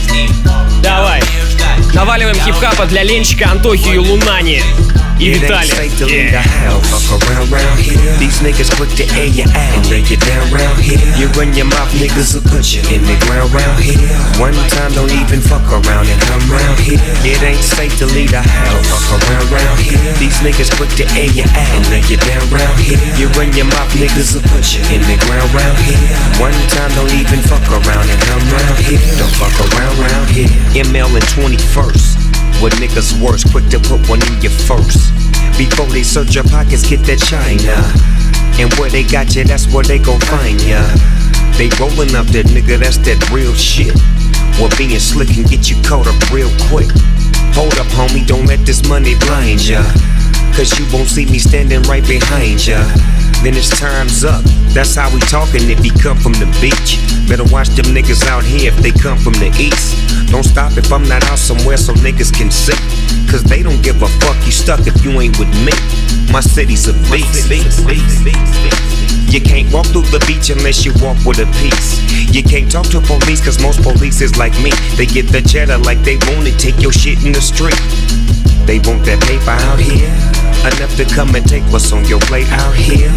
[0.83, 1.23] Давай.
[1.93, 4.63] Наваливаем хип-хапа для Ленчика, Антохи и Лунани.
[5.21, 5.69] И Виталий.
[7.77, 8.01] here.
[8.17, 9.85] These niggas quick to air you out.
[9.93, 10.97] They get down round here.
[11.21, 14.01] You run your mouth, niggas will put you in the ground round here.
[14.41, 16.97] One time, don't even fuck around and come round here.
[17.21, 18.89] It ain't safe to leave the house.
[18.89, 20.01] Fuck around round here.
[20.17, 21.85] These niggas quick to air you out.
[21.93, 22.97] They get down round here.
[23.21, 26.01] You run your mouth, niggas will put you in the ground round here.
[26.41, 29.01] One time, don't even fuck around and come round here.
[29.21, 30.49] Don't fuck around round here.
[30.81, 32.20] ML and 21st.
[32.61, 35.17] What niggas worse, quick to put one in your first.
[35.57, 37.73] Before they search your pockets, get that China.
[38.61, 40.85] And where they got you, that's where they gon' find ya.
[41.57, 43.97] They rollin' up that nigga, that's that real shit.
[44.61, 46.93] Well, being slick can get you caught up real quick.
[47.57, 49.81] Hold up, homie, don't let this money blind ya.
[50.53, 52.85] Cause you won't see me standing right behind ya.
[53.43, 54.45] Then it's time's up.
[54.77, 57.01] That's how we talking if he come from the beach.
[57.25, 59.97] Better watch them niggas out here if they come from the east.
[60.31, 62.77] Don't stop if I'm not out somewhere so niggas can see.
[63.33, 65.73] Cause they don't give a fuck, you stuck if you ain't with me.
[66.31, 67.49] My city's a beast.
[69.33, 72.03] You can't walk through the beach unless you walk with a piece.
[72.35, 74.71] You can't talk to police cause most police is like me.
[75.01, 77.79] They get the cheddar like they want it, take your shit in the street.
[78.71, 80.07] They want that paper out here.
[80.63, 83.11] Enough to come and take what's on your plate out here.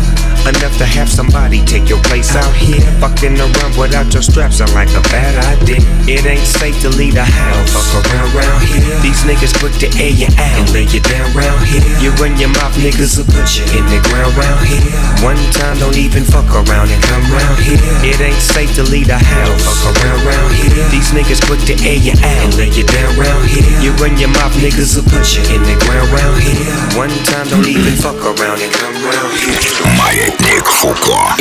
[0.49, 2.81] Enough to have somebody take your place out here.
[2.97, 5.79] Fucking around without your straps sound like a bad idea.
[6.09, 7.69] It ain't safe to leave the house.
[7.69, 8.81] Fuck around round here.
[9.05, 11.85] These niggas quick to air you out and lay you down round here.
[12.01, 14.83] You run your mouth, niggas will put you in the ground round here.
[15.21, 17.79] One time, don't even fuck around and come round here.
[18.01, 19.63] It ain't safe to leave the house.
[19.63, 20.75] Fuck around round here.
[20.91, 23.63] These niggas quick to air you out and lay you down round here.
[23.79, 26.73] You run your mouth, niggas will put you in the ground round here.
[26.97, 29.59] One time, don't even fuck around and come round here.
[29.97, 31.35] Маятник Фуко.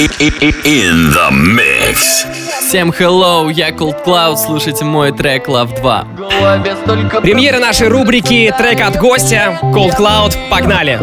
[0.64, 2.26] In the mix.
[2.60, 6.06] Всем hello, я Cold Cloud, слушайте мой трек Love 2.
[7.20, 10.34] Премьера нашей рубрики «Трек от гостя» Cold Cloud.
[10.50, 10.98] Погнали!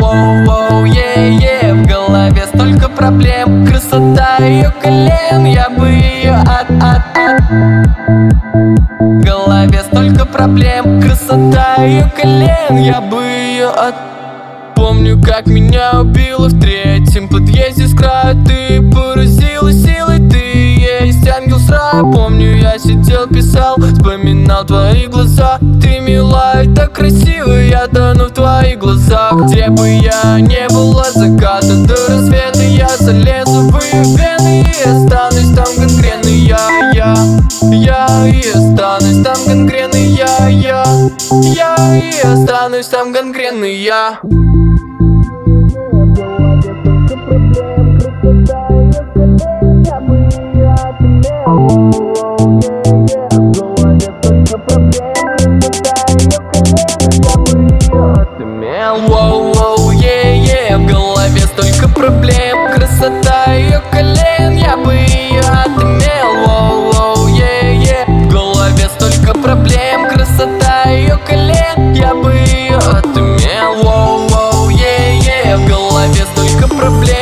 [0.00, 7.42] Воу-воу, е-е, в голове столько проблем Красота ее колен, я бы ее от-от-от
[9.22, 11.00] Голове столько проблем.
[11.00, 13.94] Красота ее колен, я бы ее от
[14.76, 18.44] Помню, как меня убило в третьем подъезде с краю.
[18.44, 21.41] Ты поразила силой, ты есть рая
[22.00, 25.58] Помню, я сидел, писал, вспоминал твои глаза.
[25.82, 29.34] Ты мила и так красива, я тону в твоих глазах.
[29.46, 34.88] Где бы я не был от заката до рассвета Я залезу в ее вены и
[34.88, 37.14] останусь там конкретно я, я
[37.70, 40.84] Я и останусь там конкретно я, я
[41.42, 44.18] Я и останусь там конкретно я.
[49.92, 50.51] Е-е,
[60.76, 68.88] в голове столько проблем Красота ее колен, я бы ее отымел Воу-воу, е-е, в голове
[68.96, 77.21] столько проблем Красота ее колен, я бы ее отымел Воу-воу, е-е, в голове столько проблем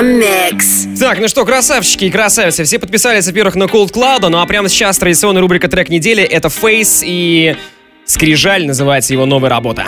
[0.00, 0.98] mix.
[0.98, 4.68] Так, ну что, красавчики и красавицы, все подписались, во-первых, на Cold Cloud, ну а прямо
[4.68, 7.56] сейчас традиционная рубрика «Трек недели»— это Face и
[8.04, 9.86] Скрижаль называется его новая работа.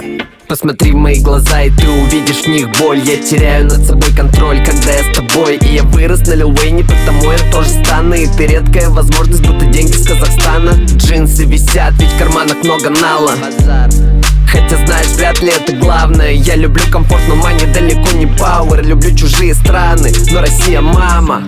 [0.52, 2.98] Посмотри в мои глаза, и ты увидишь в них боль.
[2.98, 5.56] Я теряю над собой контроль, когда я с тобой.
[5.56, 8.12] И я вырос на Лил Уэйне, потому я тоже стану.
[8.12, 10.72] И ты редкая возможность, будто деньги с Казахстана.
[10.96, 13.32] Джинсы висят, ведь в карманах много нала.
[14.46, 16.32] Хотя знаешь, вряд ли это главное.
[16.32, 21.44] Я люблю комфорт, но мани далеко не пауэр Люблю чужие страны, но Россия мама.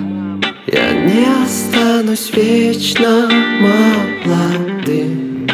[0.66, 3.28] Я не останусь вечно
[4.24, 5.46] молодым.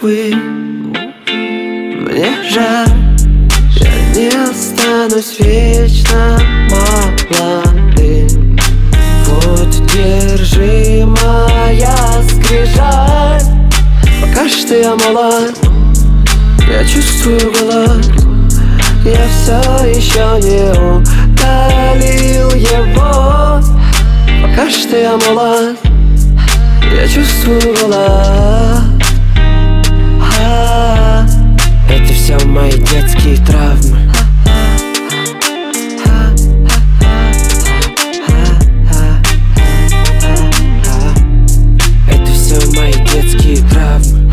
[0.00, 0.61] Увы,
[2.12, 2.88] мне жаль
[3.76, 6.38] Я не останусь вечно
[6.70, 8.58] молодым
[9.26, 11.96] Вот держи моя
[12.28, 13.42] скрижаль.
[14.20, 15.58] Пока что я молод
[16.70, 18.04] Я чувствую голод.
[19.04, 23.60] Я все еще не удалил его.
[24.42, 25.78] Пока что я молод
[26.94, 29.01] Я чувствую голод
[32.38, 34.10] все мои детские травмы
[42.08, 44.32] Это все мои детские травмы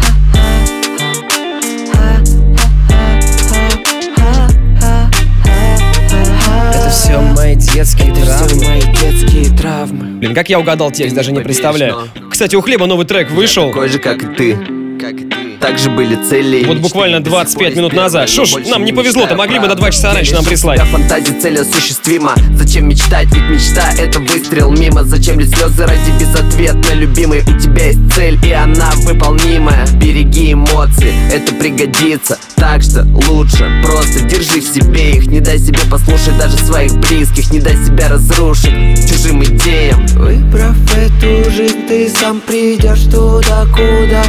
[6.73, 8.65] Это все мои детские Это все травмы.
[8.65, 12.09] мои детские травмы Блин, как я угадал текст, даже не представляю.
[12.29, 13.69] Кстати, у Хлеба новый трек вышел.
[13.69, 15.57] Такой же, как и ты Как и ты.
[15.61, 18.27] Также были цели Вот буквально 25 минут назад.
[18.27, 20.81] Что ж, нам не повезло-то, могли бы на 2 часа раньше нам прислать.
[20.81, 22.33] Фантазия цель осуществима.
[22.55, 25.03] Зачем мечтать, ведь мечта это выстрел мимо.
[25.05, 27.39] Зачем лить слезы ради безответной любимой?
[27.41, 29.87] У тебя есть цель и она выполнимая.
[29.93, 32.37] Береги эмоции, это пригодится.
[32.57, 35.27] Так что лучше просто держи в себе их.
[35.27, 37.51] Не дай себе послушать даже своих близких.
[37.51, 38.73] Не дай себя разрушить
[39.09, 40.05] чужим идеям.
[40.07, 44.23] Выбрав эту жизнь, ты сам придешь туда, куда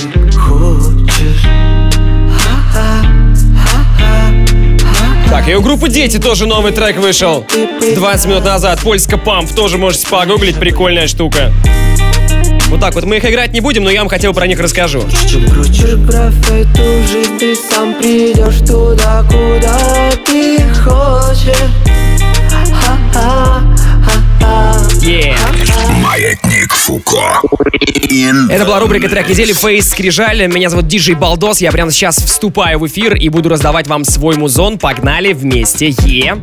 [0.00, 1.42] ты хочешь
[5.28, 7.44] Так, и у группы Дети тоже новый трек вышел
[7.94, 8.80] 20 минут назад.
[8.80, 9.50] Польска Памп.
[9.52, 11.52] Тоже можете погуглить, прикольная штука.
[12.68, 15.02] Вот так вот мы их играть не будем, но я вам хотел про них расскажу.
[15.50, 21.70] Крутишь граф эту жизнь, ты сам придешь туда, куда ты хочешь
[22.50, 23.60] Ха-ха,
[24.06, 25.61] ха-ха Yeah.
[26.12, 27.40] Маятник Фуко.
[28.50, 30.46] Это была рубрика трек недели Фейс Скрижаль.
[30.46, 31.62] Меня зовут Диджей Балдос.
[31.62, 34.78] Я прямо сейчас вступаю в эфир и буду раздавать вам свой музон.
[34.78, 35.88] Погнали вместе.
[35.88, 36.36] Е.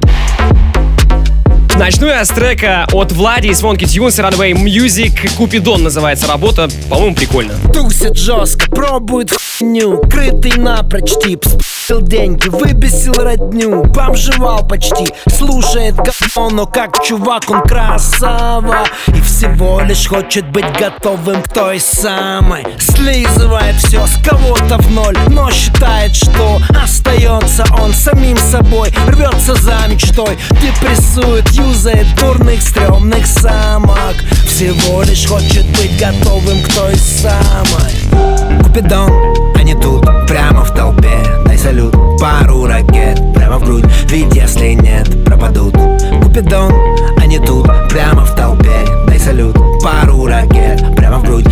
[1.75, 5.35] Начну я с трека от Влади и Свонки Тюнс Runway Music.
[5.37, 6.67] Купидон называется работа.
[6.89, 7.53] По-моему, прикольно.
[7.71, 9.29] Тусит жестко, пробует
[9.59, 11.45] хуйню Крытый напрочь тип,
[11.89, 15.13] спил деньги Выбесил родню, бомжевал почти.
[15.31, 18.85] Слушает говно, но как чувак он красава.
[19.07, 22.65] И всего лишь хочет быть готовым к той самой.
[22.79, 28.93] Слизывает все с кого-то в ноль Но считает, что остается он самим собой.
[29.07, 34.15] Рвется за мечтой, депрессует, юзает дурных, стрёмных самок.
[34.45, 39.11] Всего лишь хочет быть готовым к той самой Купидон,
[39.55, 41.09] они тут, прямо в толпе.
[41.43, 43.85] Дай салют, пару ракет, прямо в грудь.
[44.09, 45.73] Ведь если нет, пропадут.
[46.21, 46.71] Купидон,
[47.17, 48.85] они тут, прямо в толпе.
[49.07, 51.48] Дай салют, пару ракет, прямо в грудь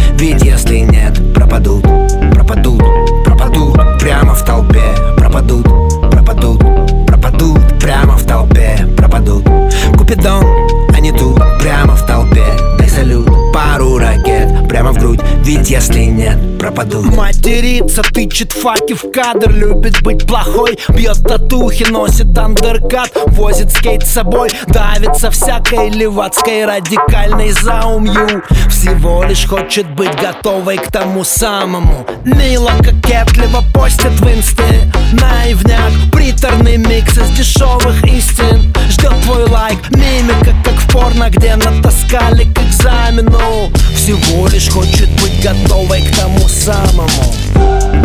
[16.87, 23.71] нет, пропадут Матерится, тычет факи в кадр Любит быть плохой, бьет татухи Носит андеркат, возит
[23.71, 24.51] скейт с собой.
[24.67, 32.07] Давится всякой левацкой радикальной заумью Всего лишь хочет быть готовой к тому самому.
[32.25, 34.91] Мило, кокетливо постит в инсте.
[35.13, 38.73] Наивняк, приторный микс из дешевых истин.
[38.89, 43.71] Ждет твой лайк, мимика, как в порно Где натаскали к экзамену.
[43.95, 47.26] Всего лишь хочет быть готовой к тому самому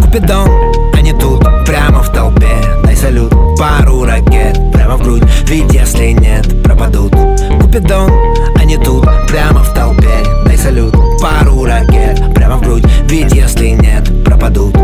[0.01, 0.49] Купидон,
[0.95, 2.51] они тут, прямо в толпе.
[2.85, 5.23] Дай салют, пару ракет, прямо в грудь.
[5.47, 7.15] Ведь если нет, пропадут.
[7.61, 8.11] Купидон,
[8.57, 10.25] они тут, прямо в толпе.
[10.45, 12.85] Дай салют, пару ракет, прямо в грудь.
[13.09, 14.75] Ведь если нет, пропадут.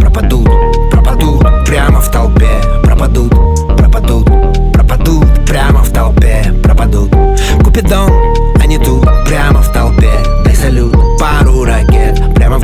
[0.00, 0.48] Пропадут,
[0.90, 2.60] пропадут, прямо в толпе.
[2.82, 3.32] Пропадут,
[3.76, 4.26] пропадут,
[4.72, 7.10] пропадут Прямо в толпе, пропадут.
[7.64, 8.27] Купидон,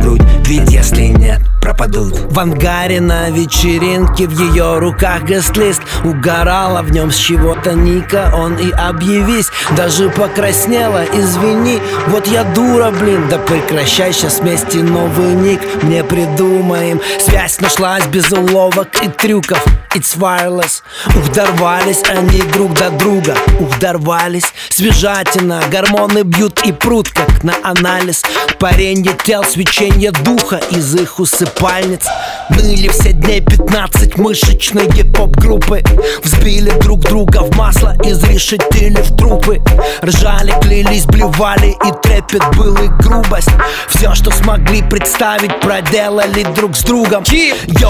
[0.04, 0.22] грудь.
[0.46, 2.14] Ведь если нет, пропадут.
[2.30, 5.80] В ангаре на вечеринке в ее руках гест-лист.
[6.04, 9.48] Угорала в нем с чего-то Ника, он и объявись.
[9.74, 15.60] Даже покраснела, извини, вот я дура, блин Да прекращай сейчас вместе новый ник.
[15.82, 17.00] Мне придумаем.
[17.18, 19.64] Связь нашлась без уловок и трюков.
[19.94, 20.82] It's wireless.
[21.16, 23.36] Ух, дорвались они друг до друга.
[23.60, 28.22] Ух, дорвались Свежатина, гормоны бьют и прут Как на анализ.
[28.58, 31.20] Паренье тел, свечение духа Из их
[31.54, 32.06] усыпальниц
[32.50, 35.82] Ныли все дней 15 мышечные поп-группы.
[36.22, 39.62] Взбили друг друга в масло Изрешетили в трупы.
[40.02, 43.50] Ржали, клялись, блевали И трепет был и грубость.
[43.88, 47.24] Все, что смогли представить Проделали друг с другом.
[47.30, 47.88] Йо,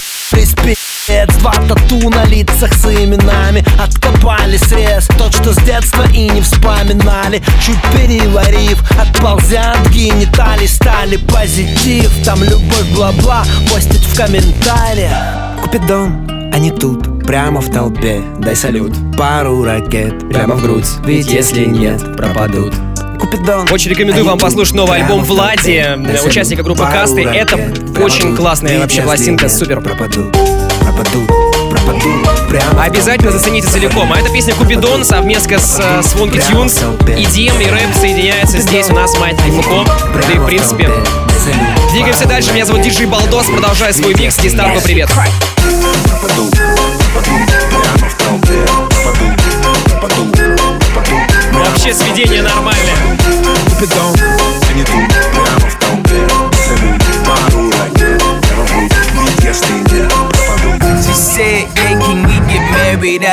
[1.07, 3.65] пиздец Два тату на лицах с именами.
[3.79, 7.43] Откопали срез Тот, что с детства и не вспоминали.
[7.65, 12.11] Чуть переварив Отползя от гениталий Стали позитив.
[12.25, 15.15] Там любовь бла-бла Постить в комментариях.
[15.63, 18.23] Купидон, они тут, прямо в толпе.
[18.39, 22.75] Дай салют, пару ракет Прямо в грудь, ведь если нет, пропадут.
[23.21, 25.85] Купидон Очень рекомендую вам послушать новый альбом Влади,
[26.27, 27.23] участника группы Касты.
[27.23, 27.57] Это
[28.03, 29.81] очень классная вообще пластинка, супер.
[29.81, 30.37] Пропадут,
[30.95, 31.29] пропадут,
[31.71, 34.13] пропадут прямо Обязательно зацените целиком.
[34.13, 36.83] А эта песня Купидон совместно с э, Свонки Тюнс.
[37.07, 39.85] EDM и рэп соединяются здесь у нас Маятнике Фуко.
[40.15, 40.91] Да и в принципе.
[41.93, 42.53] Двигаемся дальше.
[42.53, 43.47] Меня зовут Диджей Балдос.
[43.47, 44.37] Продолжаю свой микс.
[44.37, 45.11] Кистарку привет.
[51.53, 52.95] Вообще сведение нормальное.
[53.69, 54.15] Купидон,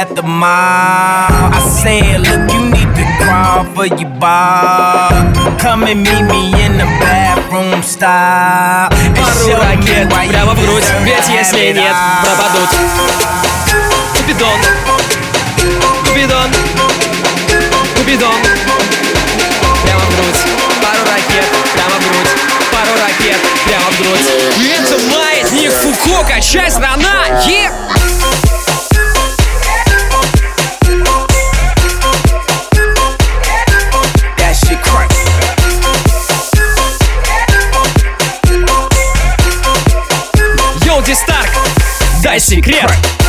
[0.01, 1.29] at the mall.
[1.53, 5.11] I said, look, you need to crawl for your bar.
[5.59, 8.89] Come and meet me in the bathroom style.
[8.91, 11.71] And Пару show me ракет why you прямо в грудь, deserve ведь to если have
[11.71, 12.23] it нет, all.
[12.25, 12.69] пропадут.
[14.17, 14.59] Купидон,
[16.05, 16.49] Купидон,
[17.95, 18.39] Купидон.
[19.83, 20.41] Прямо в грудь,
[20.81, 22.31] пару ракет, прямо в грудь,
[22.73, 25.10] пару ракет, прямо в грудь.
[25.61, 27.69] Маятник Фуко, качай страна, е!
[41.13, 41.49] Старк,
[42.23, 43.20] дай секрет.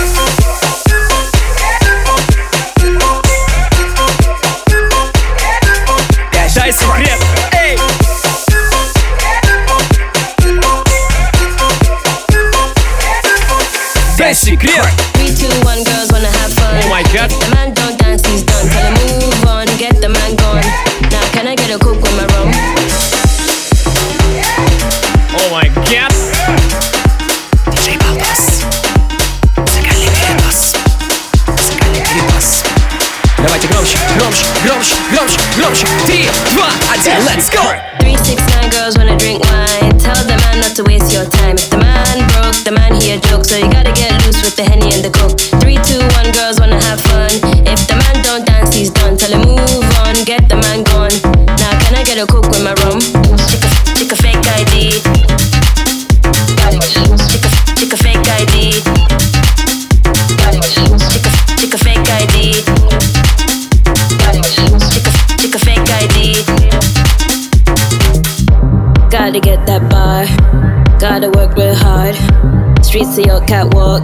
[73.23, 74.03] Of your catwalk.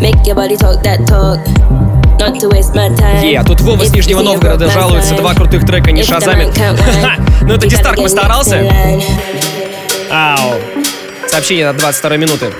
[0.00, 1.38] Make your body talk that talk.
[2.18, 3.24] To.
[3.24, 6.48] Е, тут Вова с Нижнего Новгорода жалуется, два крутых трека не шазамит.
[6.48, 8.70] wine, Ну это Дистарк постарался.
[10.10, 10.54] Ау.
[11.28, 12.52] Сообщение на 22 минуты.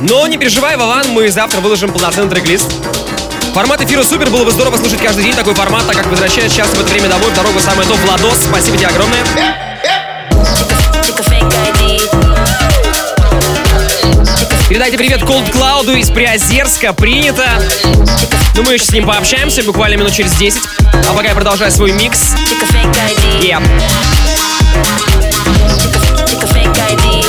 [0.00, 2.72] Но не переживай, Вован, мы завтра выложим полноценный трек-лист.
[3.54, 6.76] Формат эфира супер, было бы здорово слушать каждый день такой формат, так как возвращаясь часто
[6.76, 9.67] в это время домой, в дорогу самое топ, Владос, спасибо тебе огромное.
[14.68, 17.46] Передайте привет Cold Клауду из Приозерска, принято.
[18.54, 20.60] Ну, мы еще с ним пообщаемся буквально минут через 10.
[21.08, 22.34] А пока я продолжаю свой микс.
[26.90, 27.26] ID.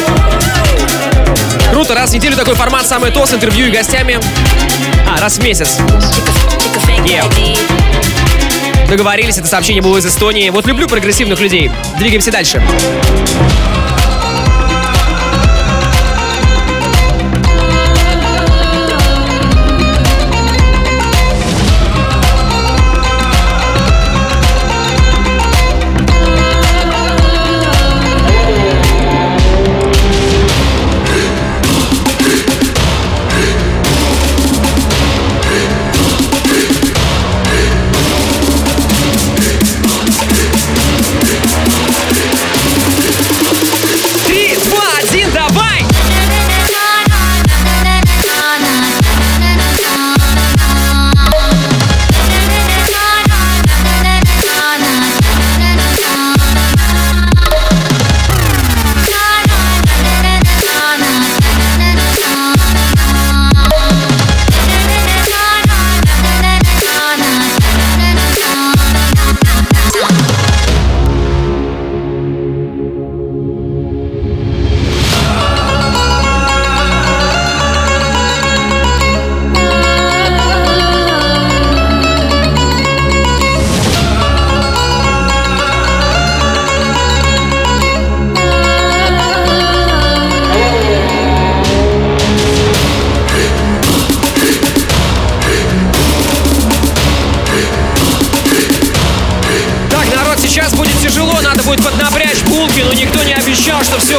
[1.72, 4.20] Круто, раз в неделю такой формат самое то с интервью и гостями.
[5.08, 5.78] А, раз в месяц.
[6.88, 7.58] ID.
[8.90, 10.50] Договорились, это сообщение было из Эстонии.
[10.50, 11.72] Вот люблю прогрессивных людей.
[11.98, 12.62] Двигаемся дальше.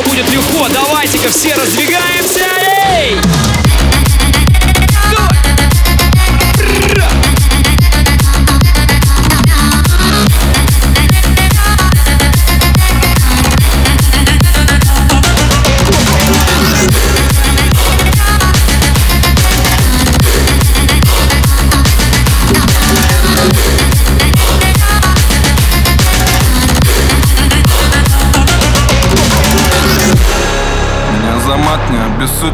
[0.03, 0.69] Будет легко.
[0.69, 2.60] Давайте-ка все раздвигаемся!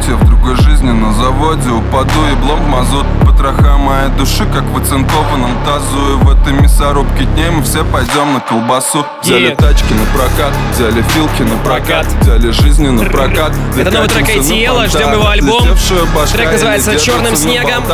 [0.07, 0.45] Меня за
[1.27, 3.07] заводе Упаду еблом в мазут.
[3.24, 6.12] Потроха моей души, как в оцинкованном тазу.
[6.12, 9.05] И в этой мясорубке дней мы все пойдем на колбасу.
[9.22, 9.57] Взяли Yeah.
[9.57, 13.53] тачки на прокат, взяли филки на прокат Взяли жизни на прокат.
[13.77, 15.68] Это новый трек ITL, ждем его альбом.
[16.33, 17.85] Трек и называется «Черным снегом».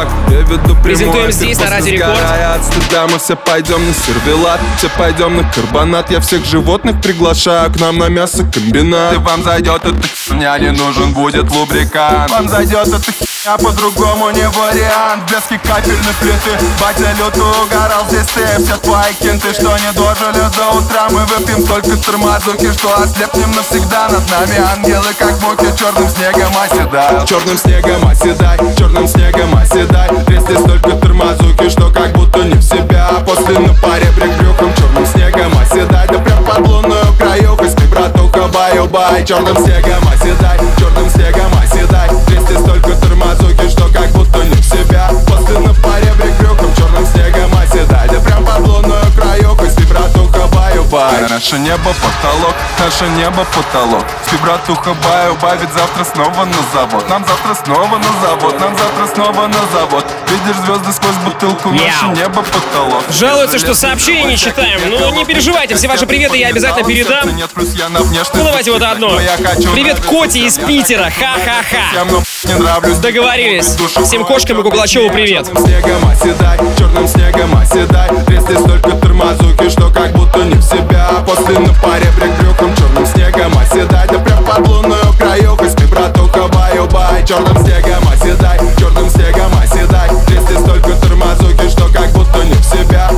[0.83, 2.18] Презентуем здесь, на Радио Рекорд.
[2.55, 6.11] от стыда Мы все пойдем на сервелат, все пойдем на карбонат.
[6.11, 9.14] Я всех животных приглашаю к нам на мясокомбинат.
[9.14, 9.83] И вам зайдет
[10.26, 12.30] херня, не нужен будет лубрикант.
[12.30, 15.25] Вам зайдет эта херня, по-другому не вариант.
[15.29, 20.79] Блески капельной плиты, батя люто угорал Здесь ты, все твои кенты, что не дожили до
[20.79, 21.09] утра.
[21.11, 24.09] Мы выпьем столько тормозуки, что ослепнем навсегда.
[24.09, 30.09] Над нами ангелы, как муки, черным снегом оседают Черным снегом оседай, черным снегом оседай.
[30.27, 33.09] Трясли столько тормозуки, что как будто не в себя.
[33.27, 36.07] После на паре брюхом черным снегом оседай.
[36.09, 37.01] Да прям под краюху,
[38.33, 42.09] братуха, баю-бай Черным снегом оседай, черным снегом оседай.
[42.26, 45.11] Трясли столько тормозуки, что как будто не в себя.
[45.26, 48.09] После на паре брюхом черным снегом оседай.
[48.09, 50.47] Да прям под лунную краюху, спи, братуха,
[50.83, 57.09] баю-бай Наше небо потолок, наше небо потолок Спи, братуха, баю-бай, ведь завтра снова на завод
[57.09, 62.07] Нам завтра снова на завод, нам завтра снова на завод Видишь звезды сквозь бутылку, наше
[62.16, 64.80] небо потолок Жалуются, что сообщения не читаем.
[64.89, 67.28] Ну, не переживайте, все ваши приветы я обязательно передам.
[68.35, 69.18] Ну, давайте вот одно.
[69.72, 71.11] Привет Коте из Питера.
[71.11, 72.32] Ха-ха-ха.
[72.45, 73.76] Договорились.
[74.05, 75.47] Всем кошкам и Куклачеву привет.
[75.47, 81.09] снегом оседай, черным снегом оседай Трясли столько тормозуки, что как будто не в себя.
[81.24, 87.24] После на паре брюхом черным снегом оседай Да прям под лунную краюху, спи, братуха, баю-бай
[87.24, 93.09] Черным снегом оседай, черным снегом оседай Трясли столько тормозуки, что как будто не в себя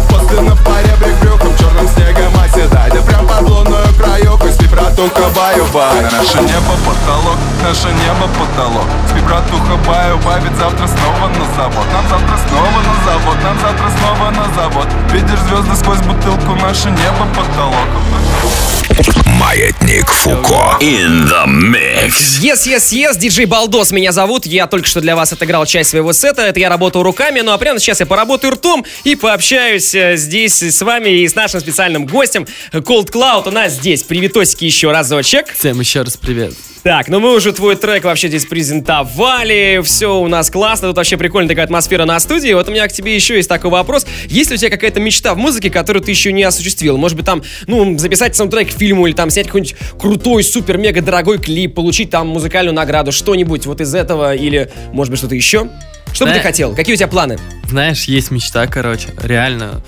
[5.05, 8.87] братуха, баю-бай Наше небо потолок, наше небо потолок.
[9.09, 11.87] Спи, братуха, баю-бай, ведь завтра снова на завод.
[11.93, 14.89] Нам завтра снова на завод, нам завтра снова на завод.
[15.13, 18.94] Видишь звезды сквозь бутылку, наше небо потолок
[19.41, 20.79] Маятник Фуко.
[20.81, 22.41] In the mix.
[22.41, 24.47] Yes, yes, yes, диджей Балдос меня зовут.
[24.47, 26.43] Я только что для вас отыграл часть своего сета.
[26.43, 30.63] Это я работал руками, ну а прямо сейчас я поработаю ртом и пообщаюсь э, здесь
[30.63, 32.47] с вами и с нашим специальным гостем.
[32.73, 34.05] Cold Cloud у нас здесь.
[34.05, 35.53] Приветосики еще разочек.
[35.53, 36.55] Всем еще раз привет.
[36.85, 41.17] Так, ну мы уже твой трек вообще здесь презентовали, все у нас классно, тут вообще
[41.17, 42.53] прикольная такая атмосфера на студии.
[42.53, 44.07] Вот у меня к тебе еще есть такой вопрос.
[44.27, 46.99] Есть ли у тебя какая-то мечта в музыке, которую ты еще не осуществил?
[46.99, 51.39] Может быть, там, ну, записать саундтрек к фильму или там снять какой-нибудь крутой, супер-мега дорогой
[51.39, 55.68] клип, получить там музыкальную награду, что-нибудь вот из этого или, может быть, что-то еще?
[56.12, 56.74] Что бы ты хотел?
[56.74, 57.39] Какие у тебя планы?
[57.66, 59.82] Знаешь, есть мечта, короче, реально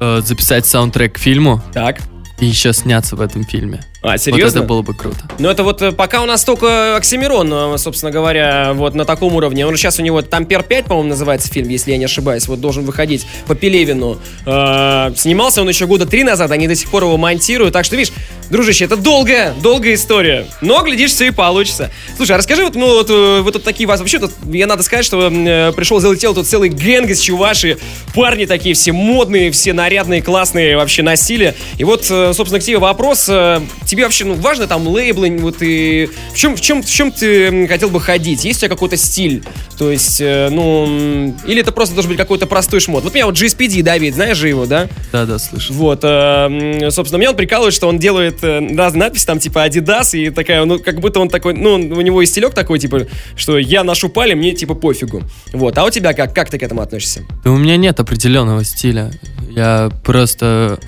[0.00, 1.62] э, записать саундтрек к фильму.
[1.72, 2.00] Так.
[2.40, 3.80] И еще сняться в этом фильме.
[4.02, 4.58] А, Вот серьезно?
[4.60, 5.18] это было бы круто.
[5.38, 9.34] Ну, это вот э, пока у нас только Оксимирон, э, собственно говоря, вот на таком
[9.34, 9.66] уровне.
[9.66, 12.48] Он сейчас у него Тампер 5, по-моему, называется фильм, если я не ошибаюсь.
[12.48, 14.18] Вот должен выходить по Пелевину.
[14.46, 17.74] Э, снимался он еще года три назад, они до сих пор его монтируют.
[17.74, 18.14] Так что, видишь,
[18.48, 20.46] дружище, это долгая, долгая история.
[20.62, 21.90] Но, глядишь, все и получится.
[22.16, 24.00] Слушай, а расскажи, вот, ну, вот э, вы тут такие вас...
[24.00, 27.76] Вообще, тут, я надо сказать, что э, пришел, залетел тут целый гэнг из чуваши.
[28.14, 31.54] Парни такие все модные, все нарядные, классные вообще носили.
[31.76, 33.26] И вот, э, собственно, к тебе вопрос.
[33.28, 33.60] э,
[33.90, 36.08] Тебе вообще, ну, важно там лейблы, вот и...
[36.32, 38.44] В чем, в чем, в чем ты хотел бы ходить?
[38.44, 39.42] Есть у тебя какой-то стиль?
[39.76, 41.34] То есть, э, ну...
[41.44, 43.02] Или это просто должен быть какой-то простой шмот?
[43.02, 44.86] Вот меня вот GSPD Давид, знаешь же его, да?
[45.10, 45.72] Да-да, слышу.
[45.72, 50.16] Вот, э, собственно, меня он прикалывает, что он делает э, разные надписи, там, типа, Adidas,
[50.16, 53.58] и такая, ну, как будто он такой, ну, у него и стилек такой, типа, что
[53.58, 55.22] я ношу пали, мне, типа, пофигу.
[55.52, 56.32] Вот, а у тебя как?
[56.32, 57.24] Как ты к этому относишься?
[57.42, 59.10] Да у меня нет определенного стиля.
[59.50, 60.78] Я просто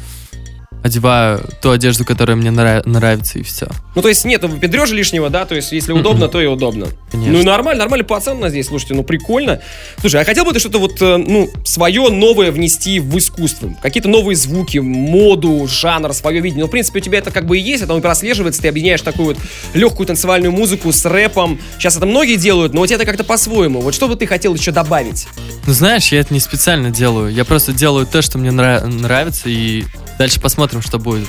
[0.83, 3.69] одеваю ту одежду, которая мне нрав- нравится, и все.
[3.95, 6.87] Ну, то есть нет педрежа лишнего, да, то есть если удобно, то и удобно.
[7.11, 7.33] Конечно.
[7.33, 9.61] Ну и нормально, нормальный пацан у нас здесь, слушайте, ну прикольно.
[10.01, 13.71] Слушай, а хотел бы ты что-то вот, э, ну, свое новое внести в искусство?
[13.83, 16.63] Какие-то новые звуки, моду, жанр, свое видение?
[16.65, 19.03] Ну, в принципе, у тебя это как бы и есть, это и прослеживается, ты объединяешь
[19.03, 19.37] такую вот
[19.75, 21.61] легкую танцевальную музыку с рэпом.
[21.79, 23.81] Сейчас это многие делают, но у тебя это как-то по-своему.
[23.81, 25.27] Вот что бы ты хотел еще добавить?
[25.67, 27.33] Ну знаешь, я это не специально делаю.
[27.33, 29.85] Я просто делаю то, что мне нра- нравится, и
[30.19, 31.29] дальше посмотрим, что будет.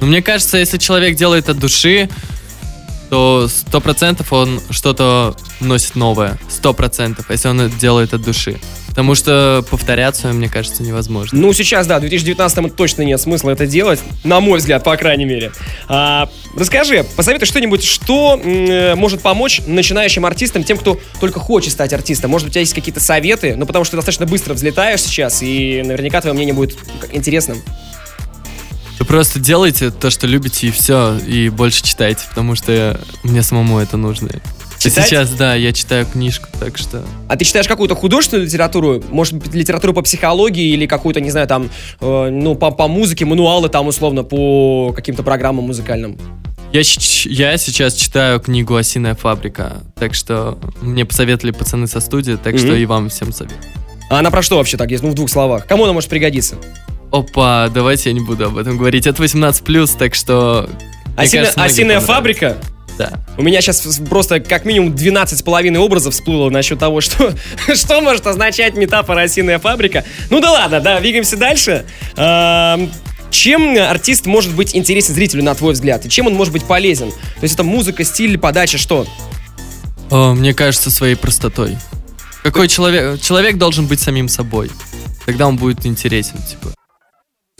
[0.00, 2.10] Но мне кажется, если человек делает от души,
[3.10, 6.38] то сто процентов он что-то носит новое.
[6.48, 8.58] Сто процентов, если он это делает от души.
[8.88, 11.36] Потому что повторяться, мне кажется, невозможно.
[11.36, 15.24] Ну, сейчас, да, в 2019 точно нет смысла это делать, на мой взгляд, по крайней
[15.24, 15.50] мере.
[15.88, 21.72] А, расскажи, посоветуй что-нибудь, что м, э, может помочь начинающим артистам, тем, кто только хочет
[21.72, 22.30] стать артистом.
[22.30, 23.56] Может, у тебя есть какие-то советы?
[23.56, 26.78] Ну, потому что ты достаточно быстро взлетаешь сейчас, и наверняка твое мнение будет
[27.10, 27.62] интересным.
[28.98, 33.78] Вы просто делайте то, что любите, и все, и больше читайте, потому что мне самому
[33.78, 34.30] это нужно.
[34.78, 35.06] Читать?
[35.08, 37.02] Сейчас, да, я читаю книжку, так что...
[37.28, 39.02] А ты читаешь какую-то художественную литературу?
[39.10, 41.70] Может быть, литературу по психологии или какую-то, не знаю, там,
[42.00, 46.18] э, ну, по, по музыке, мануалы там, условно, по каким-то программам музыкальным?
[46.72, 52.58] Я, я сейчас читаю книгу «Осиная фабрика», так что мне посоветовали пацаны со студии, так
[52.58, 52.76] что Мгм.
[52.76, 53.56] и вам всем совет.
[54.10, 55.66] А она про что вообще так, есть, ну, в двух словах?
[55.66, 56.56] Кому она может пригодиться?
[57.14, 59.06] Опа, давайте я не буду об этом говорить.
[59.06, 60.68] Это 18+, так что...
[61.16, 62.56] Осина- кажется, осиная фабрика?
[62.98, 63.12] Да.
[63.38, 67.32] У меня сейчас просто как минимум 12 с половиной образов всплыло насчет того, что,
[67.74, 70.04] что может означать метафора «осиная фабрика».
[70.28, 71.84] Ну да ладно, да, двигаемся дальше.
[73.30, 76.04] Чем артист может быть интересен зрителю, на твой взгляд?
[76.04, 77.12] И чем он может быть полезен?
[77.12, 79.06] То есть это музыка, стиль, подача, что?
[80.10, 81.76] О, мне кажется, своей простотой.
[82.42, 83.20] Какой человек...
[83.20, 84.68] Человек должен быть самим собой.
[85.26, 86.73] Тогда он будет интересен, типа.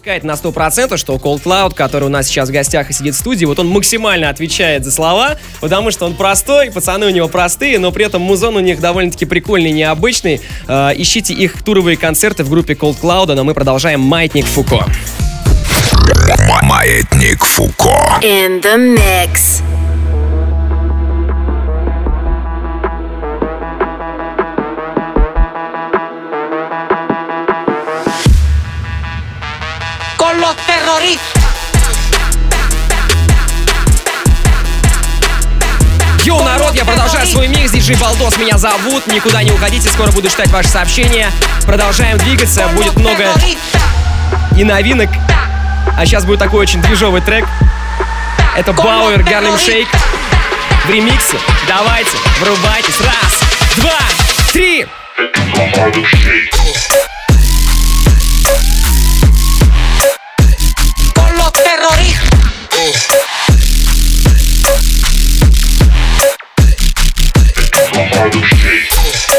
[0.05, 3.17] Сказать на 100%, что Cold Cloud, который у нас сейчас в гостях и сидит в
[3.17, 7.79] студии, вот он максимально отвечает за слова, потому что он простой, пацаны у него простые,
[7.79, 10.43] но при этом музон у них довольно-таки прикольный, необычный.
[10.69, 14.85] Э, ищите их туровые концерты в группе Cold Cloud, но мы продолжаем «Маятник Фуко».
[16.65, 18.21] Маятник Фуко.
[18.21, 19.63] In the mix.
[37.85, 41.31] Диджей Балдос меня зовут, никуда не уходите, скоро буду читать ваши сообщения.
[41.67, 43.27] Продолжаем двигаться, будет много
[44.57, 45.11] и новинок.
[45.95, 47.45] А сейчас будет такой очень движовый трек.
[48.57, 49.89] Это Бауэр Гарлем Шейк
[50.87, 51.37] в ремиксе.
[51.69, 52.99] Давайте, врубайтесь.
[53.01, 53.41] Раз,
[53.77, 54.01] два,
[54.51, 54.87] три.
[55.55, 57.14] Con
[68.17, 69.34] harder shake.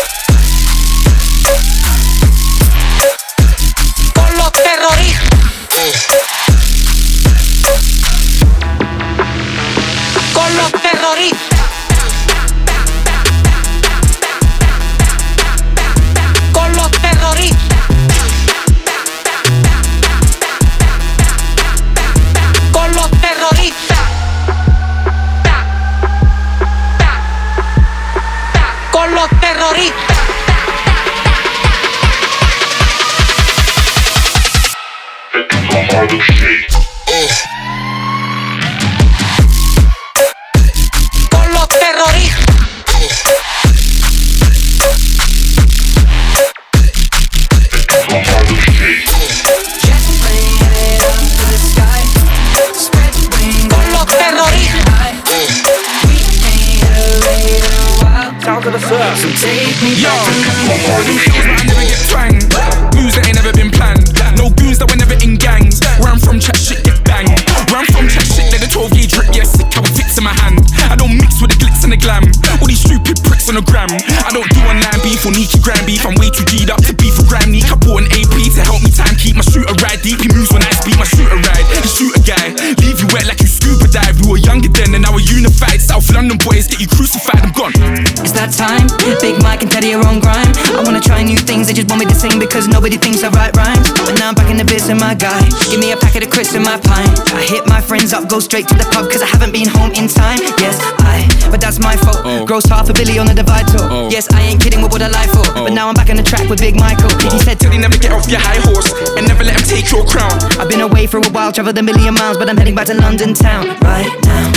[98.36, 100.44] Go straight to the pub cause I haven't been home in time.
[100.60, 102.20] Yes, I, but that's my fault.
[102.28, 102.44] Oh.
[102.44, 103.88] Gross half a billy on the divide tour.
[103.88, 104.10] Oh.
[104.12, 105.48] Yes, I ain't kidding, what would I lie for?
[105.56, 105.80] But oh.
[105.80, 107.08] now I'm back on the track with Big Michael.
[107.32, 110.04] He said, you never get off your high horse and never let him take your
[110.04, 110.36] crown.
[110.60, 112.96] I've been away for a while, traveled a million miles, but I'm heading back to
[113.00, 114.52] London town right now.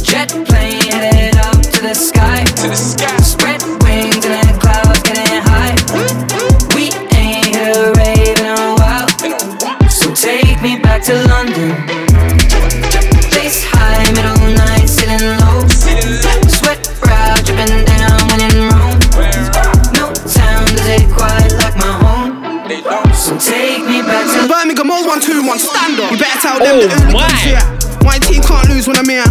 [0.00, 2.48] Jet plane headed up to the sky.
[2.64, 3.12] To the sky.
[3.20, 5.76] Spread wings in the clouds, getting high.
[6.72, 9.08] We ain't here raving in a while.
[9.92, 11.95] So take me back to London.
[25.06, 26.10] One, two, one, stand up.
[26.10, 27.30] You better tell them Oh, the hooligans my.
[27.46, 27.62] here.
[28.02, 29.24] My team can't lose when I'm here.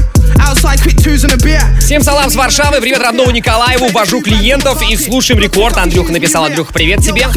[1.79, 5.77] Всем салам с Варшавы, привет родному Николаеву, вожу клиентов и слушаем рекорд.
[5.77, 7.27] Андрюха написал, Андрюха, привет тебе.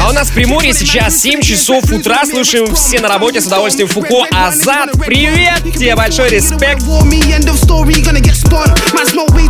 [0.00, 3.88] А у нас в Приморье сейчас 7 часов утра, слушаем все на работе с удовольствием
[3.88, 4.24] Фуко.
[4.32, 6.82] Азат, привет тебе, большой респект.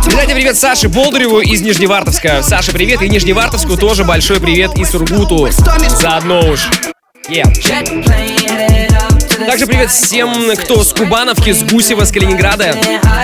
[0.05, 2.41] Передайте привет Саше Болдыреву из Нижневартовска.
[2.43, 5.49] Саша, привет, и Нижневартовску тоже большой привет и Сургуту.
[5.99, 6.67] Заодно уж.
[7.31, 7.43] Yeah.
[9.29, 12.75] To Также привет всем, кто с Кубановки, с Гусева, с Калининграда.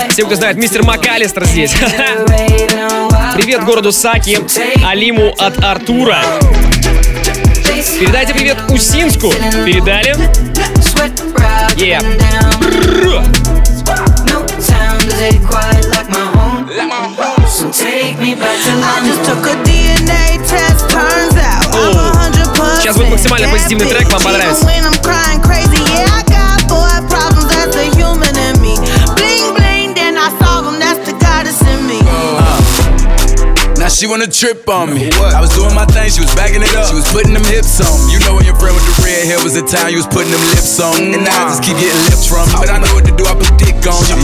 [0.09, 1.73] Всем, кто знает, мистер МакАлистер здесь.
[3.35, 4.39] Привет городу Саки,
[4.85, 6.19] Алиму от Артура.
[7.99, 9.29] Передайте привет Усинску.
[9.65, 10.15] Передали?
[11.75, 12.01] Yeah.
[12.61, 13.25] Бррр.
[18.79, 22.36] I just took a DNA test, turns out I'm 100%.
[22.81, 24.65] Сейчас будет максимально позитивный трек, вам понравится.
[33.87, 35.07] Uh, she wanna trip on me.
[35.15, 35.33] What?
[35.33, 36.85] I was doing my thing, she was backing it up.
[36.85, 37.95] She was putting them hips on.
[38.11, 40.29] You know when your friend with the red hair was in town, you was putting
[40.29, 41.15] them lips on.
[41.15, 42.59] And now I just keep getting lips from me.
[42.59, 43.97] But I know what to do, I put dick on.
[44.05, 44.16] you.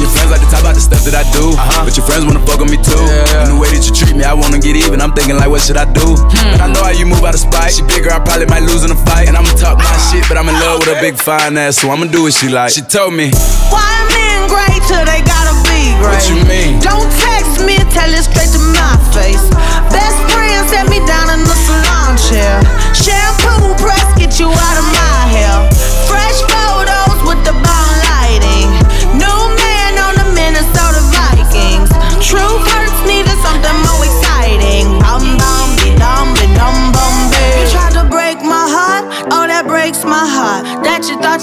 [1.84, 3.04] But your friends wanna fuck on me too.
[3.44, 5.04] And the way that you treat me, I wanna get even.
[5.04, 6.16] I'm thinking like, what should I do?
[6.16, 6.52] Hmm.
[6.56, 7.76] But I know how you move out of spite.
[7.76, 9.28] She bigger, I probably might lose in a fight.
[9.28, 11.92] And I'ma talk my shit, but I'm in love with a big fine ass, so
[11.92, 12.72] I'ma do what she like.
[12.72, 13.36] She told me,
[13.68, 13.84] Why
[14.16, 16.16] men great till they gotta be great?
[16.16, 16.80] What you mean?
[16.80, 19.44] Don't text me, tell it straight to my face.
[19.92, 22.64] Best friend set me down in the salon chair.
[22.96, 25.03] Shampoo press, get you out of my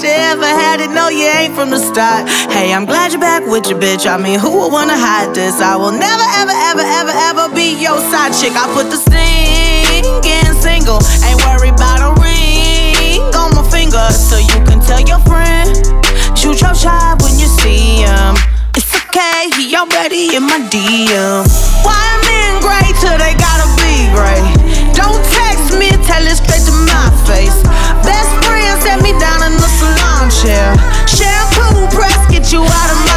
[0.01, 2.27] You ever had it, no you ain't from the start.
[2.49, 4.09] Hey, I'm glad you're back with your bitch.
[4.09, 5.61] I mean, who would wanna hide this?
[5.61, 8.57] I will never, ever, ever, ever, ever be your side chick.
[8.57, 14.41] I put the sting in single, ain't worried about a ring on my finger, so
[14.41, 15.69] you can tell your friend.
[16.33, 18.41] Shoot your shot when you see him.
[18.73, 21.45] It's okay, he already in my DM.
[21.85, 24.49] Why men great till they gotta be great?
[24.97, 25.21] Don't
[26.23, 27.57] me, straight to my face.
[28.05, 30.73] Best friend set me down in the salon chair.
[31.07, 33.10] Shampoo press, get you out of my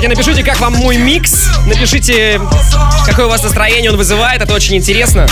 [0.00, 1.50] Кстати, напишите, как вам мой микс.
[1.66, 2.40] Напишите,
[3.04, 4.40] какое у вас настроение он вызывает.
[4.40, 5.26] Это очень интересно.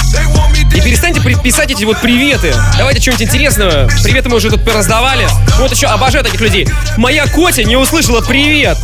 [0.75, 2.55] И перестаньте писать эти вот приветы.
[2.77, 3.89] Давайте что-нибудь интересного.
[4.05, 5.27] Приветы мы уже тут раздавали.
[5.57, 6.69] Вот еще обожаю таких людей.
[6.99, 8.77] Моя Котя не услышала привет.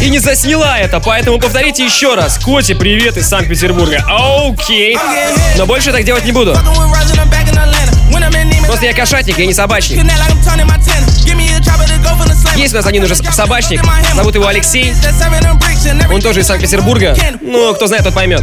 [0.00, 2.38] И не засняла это, поэтому повторите еще раз.
[2.38, 4.04] Коте, привет из Санкт-Петербурга.
[4.08, 4.96] Окей.
[5.58, 6.56] Но больше так делать не буду.
[8.64, 9.98] Просто я кошатник, я не собачник.
[12.56, 13.82] Есть у нас один уже собачник.
[14.14, 14.94] Зовут его Алексей.
[16.12, 17.16] Он тоже из Санкт-Петербурга.
[17.40, 18.42] Ну, кто знает, тот поймет.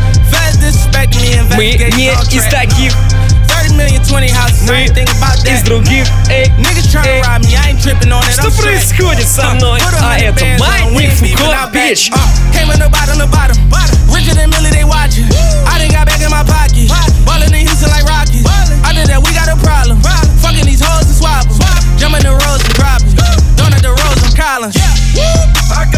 [1.55, 2.93] Мы не из таких.
[4.67, 6.07] Мы из других.
[6.29, 6.51] Эй,
[7.05, 7.23] эй.
[8.31, 9.81] Что происходит со мной?
[10.01, 12.09] А это Маятник Фуко Бич.
[12.53, 13.57] Came in the bottom, the bottom.
[14.11, 15.25] Richer than Millie, they watching.
[15.67, 16.89] I done got back in my pocket.
[17.25, 18.43] Ballin' in Houston like Rocky.
[18.83, 20.01] Other than we got a problem.
[20.41, 21.51] Fucking these hoes and swapping.
[21.99, 23.16] Jumping the roads and dropping.
[24.57, 24.73] island.
[25.13, 25.96] Yeah.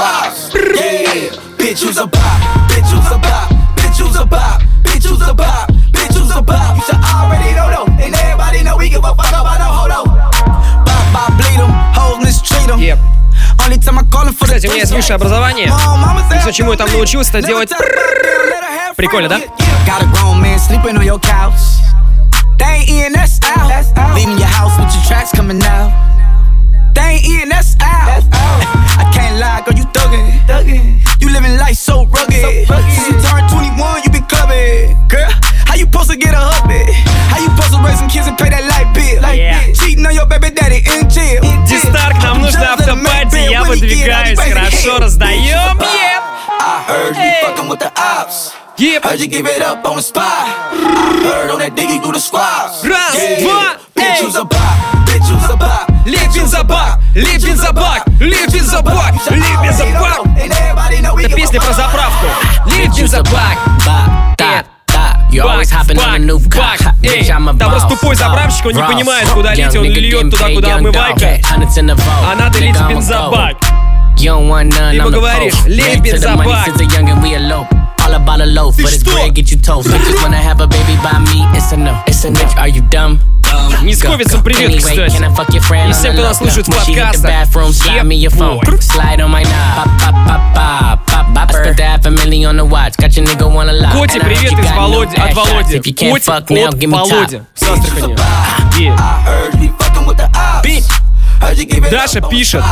[0.00, 0.54] Squads.
[0.54, 2.38] Yeah, bitch, you's a bop.
[2.70, 3.50] Bitch, you's a bop.
[3.76, 4.62] Bitch, you's a bop.
[4.82, 5.68] Bitch, you's a bop.
[5.92, 6.76] Bitch, you's a bop.
[6.76, 7.88] You should already know though.
[8.02, 9.90] And everybody know we give a fuck about no hold
[10.86, 11.70] Bop, bop, bleed them.
[11.94, 15.66] Hoes mistreat 'em the Кстати, у меня есть высшее образование.
[16.34, 17.70] И все, чему я там научился, это делать...
[18.96, 19.40] Прикольно, да?
[22.58, 24.14] They in, that's out.
[24.14, 25.90] Leaving your house with your tracks coming out.
[27.10, 28.06] ain't in, that's out.
[28.06, 28.58] That's out.
[29.02, 30.30] I can't lie, girl, you thuggin'.
[30.46, 31.02] thuggin'.
[31.20, 32.40] You living life so rugged.
[32.40, 32.92] so rugged.
[32.94, 34.94] Since you turned 21, you been clubbing.
[35.10, 35.30] Girl,
[35.66, 36.86] how you supposed to get a hubby?
[37.30, 39.22] How you supposed to raise some kids and pay that light bill?
[39.22, 39.72] Like, yeah.
[39.74, 41.42] Cheating on your baby daddy in jail.
[41.66, 46.20] Дистарк, нам нужно автопати, я выдвигаюсь, хорошо, раздаем, yeah!
[46.60, 48.59] I heard you fucking with the ops.
[48.80, 49.04] Yep.
[49.04, 50.24] Heard you give it up on the spot.
[50.24, 52.80] I heard on that diggy through the squads.
[52.80, 53.44] Раз, Yeah.
[53.44, 55.04] два, Bitch, you's a bop.
[55.04, 55.90] Bitch, you's a bop.
[56.06, 60.24] Лей бензобак, лей бензобак, лей бензобак, лей бензобак.
[61.22, 62.26] Это песня про заправку.
[62.66, 64.64] Э,
[65.30, 66.80] You always бак, hopping on бак, the new бак.
[66.80, 66.94] car.
[67.02, 71.38] Эй, там просто тупой заправщик, он не понимает, куда лить, он льет туда, куда омывайка.
[71.52, 73.56] А надо лить бензобак.
[74.16, 74.40] You
[75.04, 76.66] the говоришь, лей бензобак.
[78.10, 79.88] Holla by the loaf, but it's bread, get you toast.
[79.88, 82.40] Bitches wanna have a baby by me, it's a no, it's a no.
[82.58, 83.20] Are you dumb?
[83.82, 84.96] Нисковицу привет, кстати.
[85.90, 86.70] И всем, кто нас слушает в
[87.12, 87.30] подкастах.
[93.92, 95.78] Коти, привет из Володи, от Володи.
[96.10, 96.86] Коти от Володи.
[97.54, 98.16] С Астрахани.
[98.78, 98.96] Yeah.
[101.90, 102.62] Даша пишет.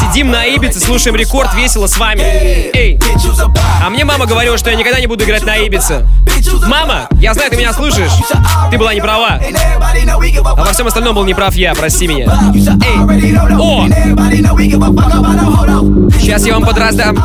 [0.00, 2.22] Сидим на Ибице, слушаем рекорд, весело с вами.
[2.22, 2.98] Эй,
[3.84, 6.06] а мне мама говорила, что я никогда не буду играть на Ибице.
[6.66, 8.10] Мама, я знаю, ты меня слушаешь.
[8.70, 9.38] Ты была не права.
[9.38, 12.26] А во всем остальном был неправ я, прости меня.
[12.26, 13.56] Know.
[13.58, 13.86] О!
[16.20, 17.16] Сейчас я вам подраздам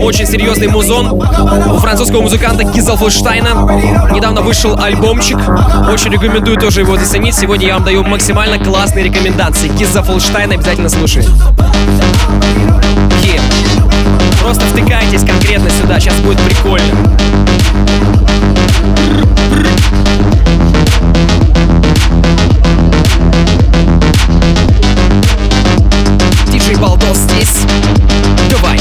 [0.00, 4.10] очень серьезный музон у французского музыканта Кизелфлштайна.
[4.12, 5.38] Недавно вышел альбомчик.
[5.90, 7.34] Очень рекомендую тоже его заценить.
[7.34, 9.68] Сегодня я вам даю максимально классные рекомендации.
[9.84, 11.22] Кизелфлштайн обязательно слушай.
[13.22, 13.38] Е.
[14.40, 17.14] Просто втыкайтесь конкретно сюда, сейчас будет прикольно.
[26.50, 27.60] Диджей Балдос здесь.
[28.48, 28.80] Давай.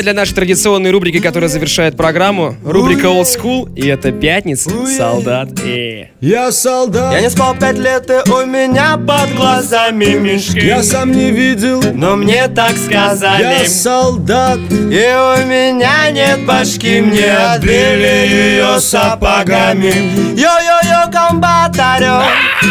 [0.00, 2.56] Время для нашей традиционной рубрики, которая завершает программу.
[2.64, 3.70] Рубрика Old School.
[3.76, 4.70] И это пятница.
[4.86, 5.60] Солдат.
[5.60, 5.99] Э.
[6.20, 7.14] Я солдат.
[7.14, 10.60] Я не спал пять лет, и у меня под глазами мешки.
[10.60, 11.80] Я сам не видел.
[11.94, 13.62] Но мне так сказали.
[13.62, 14.58] Я солдат.
[14.58, 19.94] И у меня нет башки Мне отбили ее сапогами.
[20.36, 22.22] Йо-йо-йо, комбатарё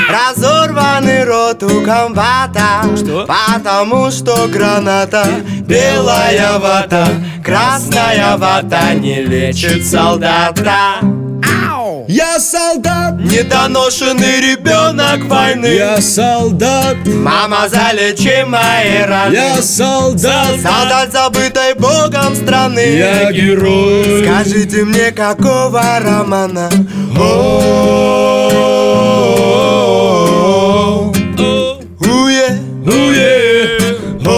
[0.08, 2.84] Разорванный рот у комбата.
[2.96, 3.26] Что?
[3.26, 5.26] Потому что граната
[5.62, 7.08] Белая вата
[7.44, 11.00] Красная вата Не лечит солдата
[12.12, 21.76] Я солдат Недоношенный ребенок войны Я солдат Мама, залечи мои раны Я солдат Солдат, забытой
[21.76, 26.72] богом страны Я герой Скажите мне, какого романа?
[27.16, 28.50] О,
[32.00, 32.60] уе,
[34.26, 34.30] о.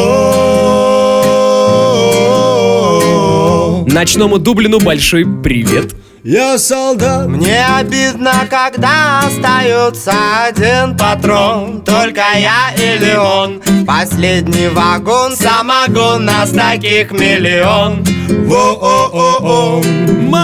[3.87, 5.93] Ночному Дублину большой привет.
[6.23, 7.27] Я солдат.
[7.27, 10.13] Мне обидно, когда остается
[10.45, 11.81] один патрон.
[11.81, 18.03] Только я или он Последний вагон, самогон Нас таких миллион.
[18.47, 19.81] Во-о-о-о.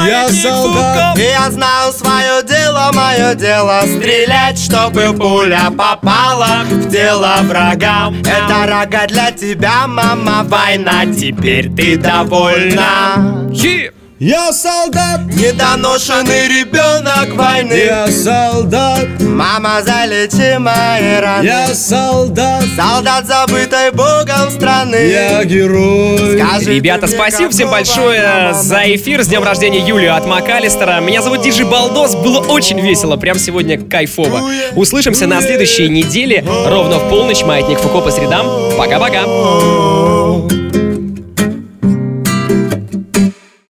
[0.07, 1.15] Я солдат.
[1.15, 8.65] И я знаю свое дело, мое дело Стрелять, чтобы пуля попала В тело врагам Это
[8.65, 13.45] рога для тебя, мама Война, теперь ты довольна.
[13.51, 13.91] Е.
[14.19, 17.73] Я солдат, недоношенный ребенок войны.
[17.73, 21.45] Я солдат, мама залечи мои раны.
[21.45, 24.95] Я солдат, солдат забытой богом страны.
[24.95, 26.39] Я герой.
[26.39, 29.21] Скажи Ребята, спасибо всем большое мама за эфир.
[29.21, 30.99] С днем рождения Юлию от Макалистера.
[30.99, 32.15] Меня зовут Диджи Балдос.
[32.15, 33.17] Было очень весело.
[33.17, 34.49] Прям сегодня кайфово.
[34.75, 36.43] Услышимся на следующей неделе.
[36.65, 37.43] Ровно в полночь.
[37.43, 38.47] Маятник Фуко по средам.
[38.79, 39.96] Пока-пока.